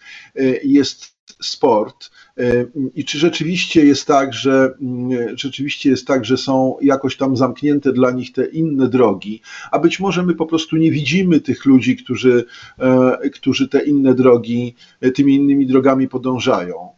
jest 0.64 1.21
sport 1.42 2.12
e, 2.38 2.66
i 2.96 3.06
czy 3.06 3.20
rzeczywiście 3.20 3.86
jest 3.86 4.08
tak, 4.08 4.34
że 4.34 4.74
mm, 4.82 5.38
rzeczywiście 5.38 5.90
jest 5.90 6.08
tak, 6.08 6.26
że 6.26 6.38
są 6.38 6.76
jakoś 6.82 7.18
tam 7.18 7.38
zamknięte 7.38 7.94
dla 7.94 8.12
nich 8.12 8.34
te 8.34 8.46
inne 8.46 8.88
drogi, 8.88 9.42
a 9.72 9.80
być 9.80 10.00
może 10.00 10.24
my 10.24 10.36
po 10.36 10.46
prostu 10.46 10.78
nie 10.78 10.92
widzimy 10.92 11.40
tych 11.40 11.66
ludzi, 11.66 11.98
którzy, 11.98 12.46
e, 12.80 13.30
którzy 13.30 13.68
te 13.68 13.84
inne 13.84 14.16
drogi, 14.16 14.76
e, 15.02 15.12
tymi 15.12 15.36
innymi 15.36 15.68
drogami 15.68 16.08
podążają. 16.08 16.90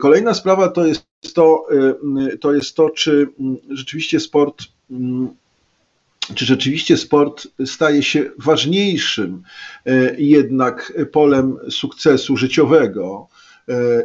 Kolejna 0.00 0.34
sprawa 0.34 0.68
to 0.68 0.86
jest 0.86 1.06
to, 1.34 1.66
to, 2.40 2.52
jest 2.52 2.76
to 2.76 2.90
czy 2.90 3.28
rzeczywiście 3.70 4.20
sport 4.20 4.62
czy 6.34 6.44
rzeczywiście 6.44 6.96
sport 6.96 7.48
staje 7.64 8.02
się 8.02 8.30
ważniejszym 8.38 9.42
jednak 10.18 10.92
polem 11.12 11.56
sukcesu 11.70 12.36
życiowego 12.36 13.28
E, 13.43 13.43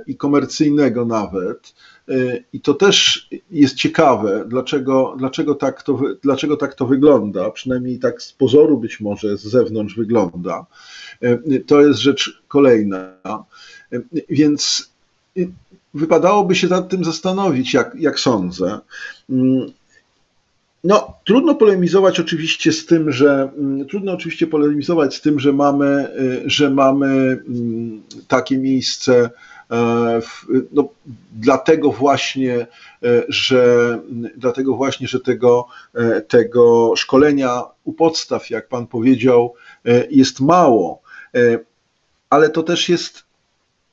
i 0.07 0.15
komercyjnego 0.15 1.05
nawet. 1.05 1.73
E, 2.09 2.13
I 2.53 2.61
to 2.61 2.73
też 2.73 3.27
jest 3.51 3.75
ciekawe, 3.75 4.45
dlaczego, 4.47 5.15
dlaczego, 5.17 5.55
tak 5.55 5.83
to, 5.83 5.99
dlaczego 6.21 6.57
tak 6.57 6.75
to 6.75 6.85
wygląda, 6.85 7.51
przynajmniej 7.51 7.99
tak 7.99 8.21
z 8.21 8.33
pozoru 8.33 8.77
być 8.77 8.99
może 8.99 9.37
z 9.37 9.43
zewnątrz 9.43 9.95
wygląda. 9.95 10.65
E, 11.21 11.59
to 11.59 11.81
jest 11.81 11.99
rzecz 11.99 12.41
kolejna. 12.47 13.13
Więc 14.29 14.91
wypadałoby 15.93 16.55
się 16.55 16.67
nad 16.67 16.89
tym 16.89 17.03
zastanowić, 17.03 17.73
jak, 17.73 17.95
jak 17.99 18.19
sądzę. 18.19 18.79
Mm, 20.83 20.97
no, 20.97 21.13
trudno 21.25 21.55
polemizować 21.55 22.19
oczywiście 22.19 22.71
z 22.71 22.85
tym, 22.85 23.11
że 23.11 23.49
mm, 23.57 23.85
trudno 23.85 24.11
oczywiście 24.11 24.47
polemizować 24.47 25.15
z 25.15 25.21
tym, 25.21 25.39
że 25.39 25.53
mamy, 25.53 26.11
że 26.45 26.69
mamy 26.69 27.07
mm, 27.47 28.01
takie 28.27 28.57
miejsce 28.57 29.29
E, 29.71 30.21
no, 30.71 30.89
dlatego 31.31 31.91
właśnie, 31.91 32.55
e, 33.03 33.23
że 33.27 33.99
dlatego 34.37 34.75
właśnie, 34.75 35.07
że 35.07 35.19
tego, 35.19 35.67
e, 35.95 36.21
tego 36.21 36.93
szkolenia 36.95 37.63
u 37.83 37.93
podstaw, 37.93 38.49
jak 38.49 38.67
pan 38.67 38.87
powiedział, 38.87 39.53
jest 40.09 40.39
mało. 40.39 41.01
Ale 42.29 42.49
to 42.49 42.63
też 42.63 42.89
jest 42.89 43.23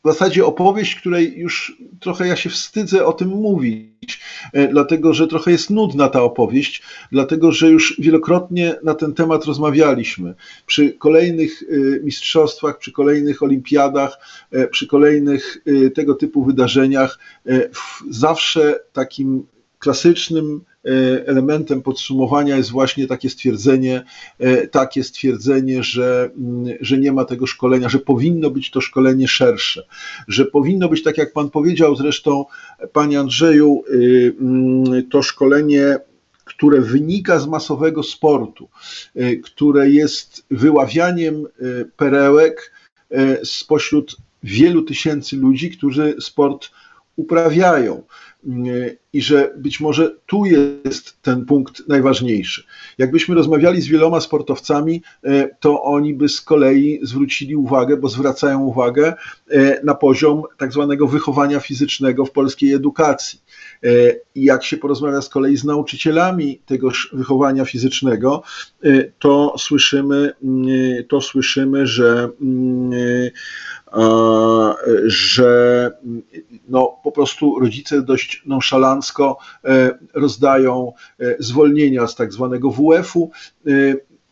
w 0.07 0.09
zasadzie 0.09 0.47
opowieść, 0.47 0.95
której 0.95 1.38
już 1.38 1.83
trochę 2.01 2.27
ja 2.27 2.37
się 2.37 2.51
wstydzę 2.51 3.07
o 3.07 3.12
tym 3.12 3.29
mówić, 3.29 4.21
e, 4.53 4.69
dlatego 4.69 5.14
że 5.14 5.27
trochę 5.27 5.51
jest 5.51 5.71
nudna 5.71 6.09
ta 6.09 6.23
opowieść, 6.23 6.83
dlatego 7.12 7.53
że 7.53 7.71
już 7.71 7.97
wielokrotnie 7.99 8.75
na 8.83 8.95
ten 8.95 9.14
temat 9.14 9.45
rozmawialiśmy. 9.45 10.35
Przy 10.66 10.92
kolejnych 10.92 11.62
e, 11.62 12.01
mistrzostwach, 12.05 12.79
przy 12.79 12.92
kolejnych 12.92 13.42
olimpiadach, 13.42 14.19
e, 14.51 14.69
przy 14.69 14.87
kolejnych 14.87 15.59
tego 15.95 16.14
typu 16.14 16.45
wydarzeniach, 16.45 17.19
zawsze 18.11 18.81
takim 18.92 19.47
klasycznym 19.79 20.61
elementem 21.27 21.83
podsumowania 21.83 22.57
jest 22.57 22.70
właśnie 22.70 23.07
takie 23.07 23.31
stwierdzenie, 23.31 24.05
e, 24.38 24.66
takie 24.66 25.05
stwierdzenie, 25.05 25.83
że, 25.83 26.31
mm, 26.37 26.77
że 26.81 26.99
nie 26.99 27.12
ma 27.12 27.25
tego 27.25 27.46
szkolenia, 27.46 27.88
że 27.88 27.99
powinno 27.99 28.51
być 28.51 28.70
to 28.70 28.81
szkolenie 28.81 29.29
szersze, 29.29 29.87
że 30.29 30.44
powinno 30.44 30.88
być, 30.88 31.03
tak 31.03 31.18
jak 31.18 31.33
Pan 31.33 31.51
powiedział 31.51 31.96
zresztą, 31.96 32.44
Panie 32.92 33.20
Andrzeju, 33.20 33.85
y, 33.90 34.35
mm, 34.40 35.09
to 35.09 35.22
szkolenie 35.22 35.99
które 36.44 36.81
wynika 36.81 37.38
z 37.38 37.46
masowego 37.46 38.03
sportu, 38.03 38.68
y, 39.16 39.40
które 39.44 39.90
jest 39.90 40.46
wyławianiem 40.51 41.46
y, 41.61 41.90
perełek 41.96 42.72
spośród 43.44 44.16
wielu 44.42 44.83
tysięcy 44.83 45.37
ludzi, 45.37 45.70
którzy 45.70 46.16
sport 46.20 46.70
uprawiają 47.16 48.02
i 49.12 49.22
że 49.22 49.55
być 49.57 49.81
może 49.81 50.16
tu 50.26 50.44
jest 50.44 51.22
ten 51.22 51.44
punkt 51.44 51.88
najważniejszy. 51.88 52.64
Jakbyśmy 52.98 53.35
rozmawiali 53.35 53.83
z 53.83 53.87
wieloma 53.87 54.20
sportowcami, 54.20 55.02
e, 55.24 55.48
to 55.61 55.83
oni 55.83 56.14
by 56.14 56.29
z 56.29 56.40
kolei 56.40 57.00
zwrócili 57.02 57.57
uwagę, 57.57 57.96
bo 57.96 58.09
zwracają 58.09 58.61
uwagę 58.61 59.14
e, 59.50 59.85
na 59.85 59.94
poziom 59.94 60.42
tak 60.59 60.72
zwanego 60.72 61.07
wychowania 61.07 61.61
fizycznego 61.61 62.24
w 62.26 62.31
polskiej 62.31 62.72
edukacji. 62.72 63.40
E, 63.85 63.88
I 64.35 64.44
jak 64.44 64.64
się 64.64 64.76
porozmawia 64.76 65.22
z 65.22 65.29
kolei 65.29 65.57
z 65.57 65.64
nauczycielami 65.64 66.61
tegoż 66.66 67.11
wychowania 67.12 67.64
fizycznego, 67.64 68.43
to 69.18 69.55
słyszymy, 69.59 70.32
to 71.09 71.20
słyszymy, 71.20 71.86
że 71.86 72.28
że 75.07 75.90
no, 76.68 76.97
po 77.05 77.12
prostu 77.12 77.61
rodzice 77.61 78.03
dość 78.03 78.42
nonszalancko 78.47 79.38
e, 79.64 79.99
rozdają 80.14 80.92
e, 81.20 81.36
zwolnienia 81.38 82.07
z 82.07 82.14
tak 82.14 82.32
zwanego 82.32 82.70
WF-u 82.70 83.30
e, 83.66 83.70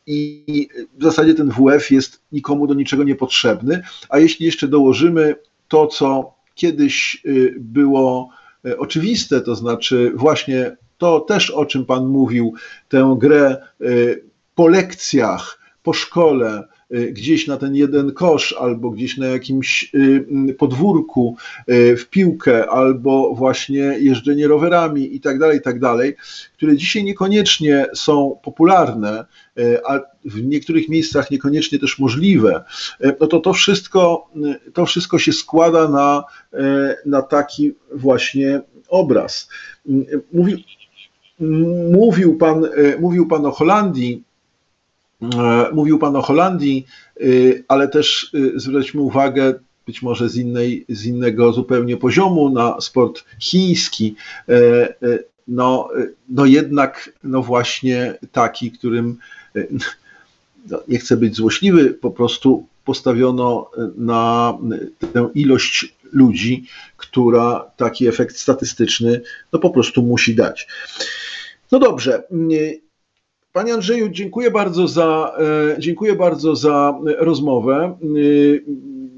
i 0.07 0.69
w 0.99 1.03
zasadzie 1.03 1.35
ten 1.35 1.51
WF 1.51 1.91
jest 1.91 2.21
nikomu 2.33 2.67
do 2.67 2.75
niczego 2.75 3.05
niepotrzebny, 3.05 3.83
a 4.09 4.19
jeśli 4.19 4.47
jeszcze 4.47 4.69
dołożymy 4.69 5.37
to, 5.69 5.87
co 5.87 6.35
kiedyś 6.55 7.23
było 7.57 8.29
oczywiste, 8.79 9.41
to 9.41 9.55
znaczy 9.55 10.13
właśnie 10.15 10.77
to 10.99 11.21
też, 11.21 11.51
o 11.51 11.67
czym 11.67 11.85
Pan 11.85 12.07
mówił, 12.07 12.55
tę 12.89 13.17
grę 13.19 13.57
po 14.55 14.69
lekcjach, 14.69 15.59
po 15.83 15.93
szkole, 15.93 16.69
gdzieś 16.91 17.47
na 17.47 17.57
ten 17.57 17.75
jeden 17.75 18.13
kosz, 18.13 18.53
albo 18.53 18.91
gdzieś 18.91 19.17
na 19.17 19.27
jakimś 19.27 19.91
y, 19.95 20.55
podwórku 20.59 21.37
y, 21.71 21.97
w 21.97 22.09
piłkę, 22.09 22.71
albo 22.71 23.35
właśnie 23.35 23.79
jeżdżenie 23.79 24.49
rowerami 24.49 25.17
i 25.17 25.21
tak 25.21 25.39
dalej, 25.39 25.59
i 25.59 25.63
tak 25.63 25.81
dalej, 25.81 26.17
które 26.53 26.77
dzisiaj 26.77 27.05
niekoniecznie 27.05 27.87
są 27.95 28.39
popularne, 28.45 29.25
a 29.89 30.01
w 30.25 30.45
niektórych 30.45 30.89
miejscach 30.89 31.31
niekoniecznie 31.31 31.79
też 31.79 31.99
możliwe, 31.99 32.65
no 33.21 33.27
to 33.27 33.41
to 33.41 33.53
wszystko, 33.53 34.31
to 34.73 34.87
wszystko 34.87 35.19
się 35.19 35.33
składa 35.33 35.89
na, 35.89 36.25
na 37.07 37.23
taki 37.23 37.75
właśnie 37.93 38.61
obraz. 38.89 39.49
Mówił, 40.33 40.59
mówił, 41.93 42.37
pan, 42.37 42.69
mówił 43.01 43.27
pan 43.27 43.47
o 43.47 43.51
Holandii, 43.51 44.23
mówił 45.73 45.99
Pan 45.99 46.17
o 46.17 46.23
Holandii, 46.23 46.87
e, 47.21 47.25
ale 47.69 47.89
też 47.89 48.35
e, 48.35 48.61
zwróćmy 48.61 49.01
uwagę, 49.01 49.55
być 49.87 50.03
może 50.03 50.29
z, 50.29 50.37
innej, 50.37 50.85
z 50.89 51.07
innego 51.07 51.53
zupełnie 51.53 51.97
poziomu, 51.97 52.51
na 52.51 52.81
sport 52.81 53.25
chiński. 53.41 54.17
No, 55.49 55.89
no 56.29 56.47
jednak, 56.47 57.13
no 57.25 57.43
właśnie 57.43 58.15
taki, 58.33 58.71
którym, 58.71 59.19
no 60.71 60.81
nie 60.89 60.99
chcę 60.99 61.17
być 61.17 61.37
złośliwy, 61.37 61.91
po 61.91 62.11
prostu 62.11 62.67
postawiono 62.85 63.71
na 63.97 64.59
tę 65.13 65.29
ilość 65.35 65.95
ludzi, 66.13 66.65
która 66.97 67.71
taki 67.77 68.07
efekt 68.07 68.37
statystyczny 68.37 69.21
no 69.53 69.59
po 69.59 69.71
prostu 69.71 70.03
musi 70.03 70.35
dać. 70.35 70.69
No 71.73 71.79
dobrze. 71.79 72.23
Panie 73.55 73.75
Andrzeju, 73.75 74.09
dziękuję 74.09 74.51
bardzo 74.51 74.89
za, 74.89 75.37
e, 75.39 75.77
dziękuję 75.79 76.15
bardzo 76.15 76.57
za 76.57 76.99
rozmowę. 77.19 77.99
E, 78.03 78.07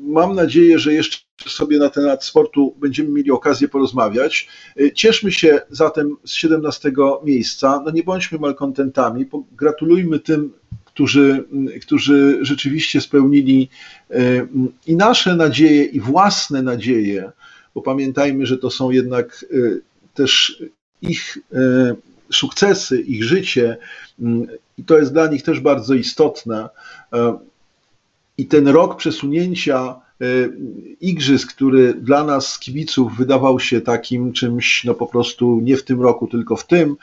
mam 0.01 0.35
nadzieję, 0.35 0.79
że 0.79 0.95
jeszcze 0.95 1.19
sobie 1.47 1.79
na 1.79 1.91
temat 1.91 2.25
sportu 2.25 2.75
będziemy 2.81 3.09
mieli 3.09 3.31
okazję 3.31 3.69
porozmawiać. 3.69 4.49
E, 4.81 4.93
cieszmy 4.93 5.33
się 5.33 5.61
zatem 5.71 6.17
z 6.25 6.33
17 6.33 6.93
miejsca. 7.25 7.83
No 7.85 7.91
nie 7.91 8.03
bądźmy 8.03 8.39
malkontentami. 8.39 9.27
Gratulujmy 9.53 10.19
tym, 10.21 10.53
którzy, 10.85 11.45
którzy 11.83 12.39
rzeczywiście 12.41 13.01
spełnili 13.01 13.69
i 14.87 14.97
nasze 14.97 15.37
nadzieje, 15.37 15.85
i 15.85 16.01
własne 16.01 16.63
nadzieje, 16.63 17.33
bo 17.75 17.83
pamiętajmy, 17.83 18.47
że 18.47 18.59
to 18.59 18.71
są 18.71 18.91
jednak 18.91 19.47
też 20.15 20.63
ich 21.03 21.39
sukcesy, 22.33 23.01
ich 23.01 23.25
życie 23.25 23.77
mm, 24.21 24.47
i 24.79 24.85
to 24.85 24.99
jest 24.99 25.13
dla 25.13 25.27
nich 25.27 25.43
też 25.43 25.61
bardzo 25.61 25.95
istotne. 25.95 26.69
E, 27.13 27.39
I 28.39 28.47
ten 28.47 28.69
rok 28.69 28.97
przesunięcia 28.97 30.01
e, 30.21 30.25
igrzysk, 31.01 31.55
który 31.55 31.95
dla 31.95 32.25
nas, 32.25 32.59
kibiców, 32.59 33.17
wydawał 33.17 33.61
się 33.61 33.81
takim 33.81 34.33
czymś, 34.33 34.85
no 34.85 34.95
po 34.95 35.07
prostu 35.07 35.61
nie 35.63 35.77
w 35.77 35.85
tym 35.85 36.03
roku, 36.03 36.27
tylko 36.27 36.57
w 36.57 36.67
tym, 36.67 36.97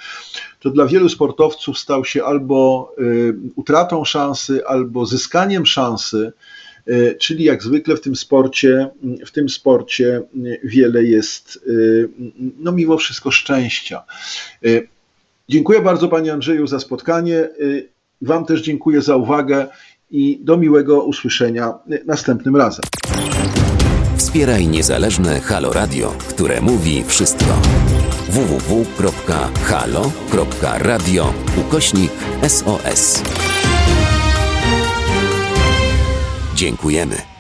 to 0.60 0.70
dla 0.70 0.86
wielu 0.86 1.10
sportowców 1.10 1.80
stał 1.80 2.06
się 2.06 2.24
albo 2.24 2.92
e, 2.98 3.04
utratą 3.56 4.06
szansy, 4.06 4.68
albo 4.68 5.06
zyskaniem 5.06 5.66
szansy, 5.66 6.34
czyli 7.20 7.44
jak 7.44 7.64
zwykle 7.64 7.96
w 7.96 8.02
tym 8.02 8.16
sporcie, 8.16 8.90
w 9.26 9.32
tym 9.32 9.50
sporcie 9.50 10.22
wiele 10.64 11.04
jest, 11.04 11.66
no 12.60 12.72
mimo 12.72 12.98
wszystko 12.98 13.32
szczęścia. 13.32 14.04
Dziękuję 15.50 15.82
bardzo 15.82 16.08
Panie 16.08 16.34
Andrzeju 16.34 16.68
za 16.68 16.80
spotkanie. 16.80 17.36
Y, 17.36 17.90
wam 18.22 18.46
też 18.46 18.62
dziękuję 18.62 19.02
za 19.02 19.16
uwagę 19.16 19.68
i 20.12 20.40
do 20.44 20.58
miłego 20.58 21.04
usłyszenia 21.04 21.74
następnym 22.06 22.56
razem. 22.56 22.84
Wspieraj 24.18 24.68
niezależne 24.68 25.40
Halo 25.40 25.74
Radio, 25.74 26.14
które 26.30 26.62
mówi 26.62 27.04
wszystko. 27.04 27.62
www.halo.radio 28.30 29.34
ukośnik 31.58 32.12
SOS. 32.48 33.24
Dziękujemy. 36.56 37.33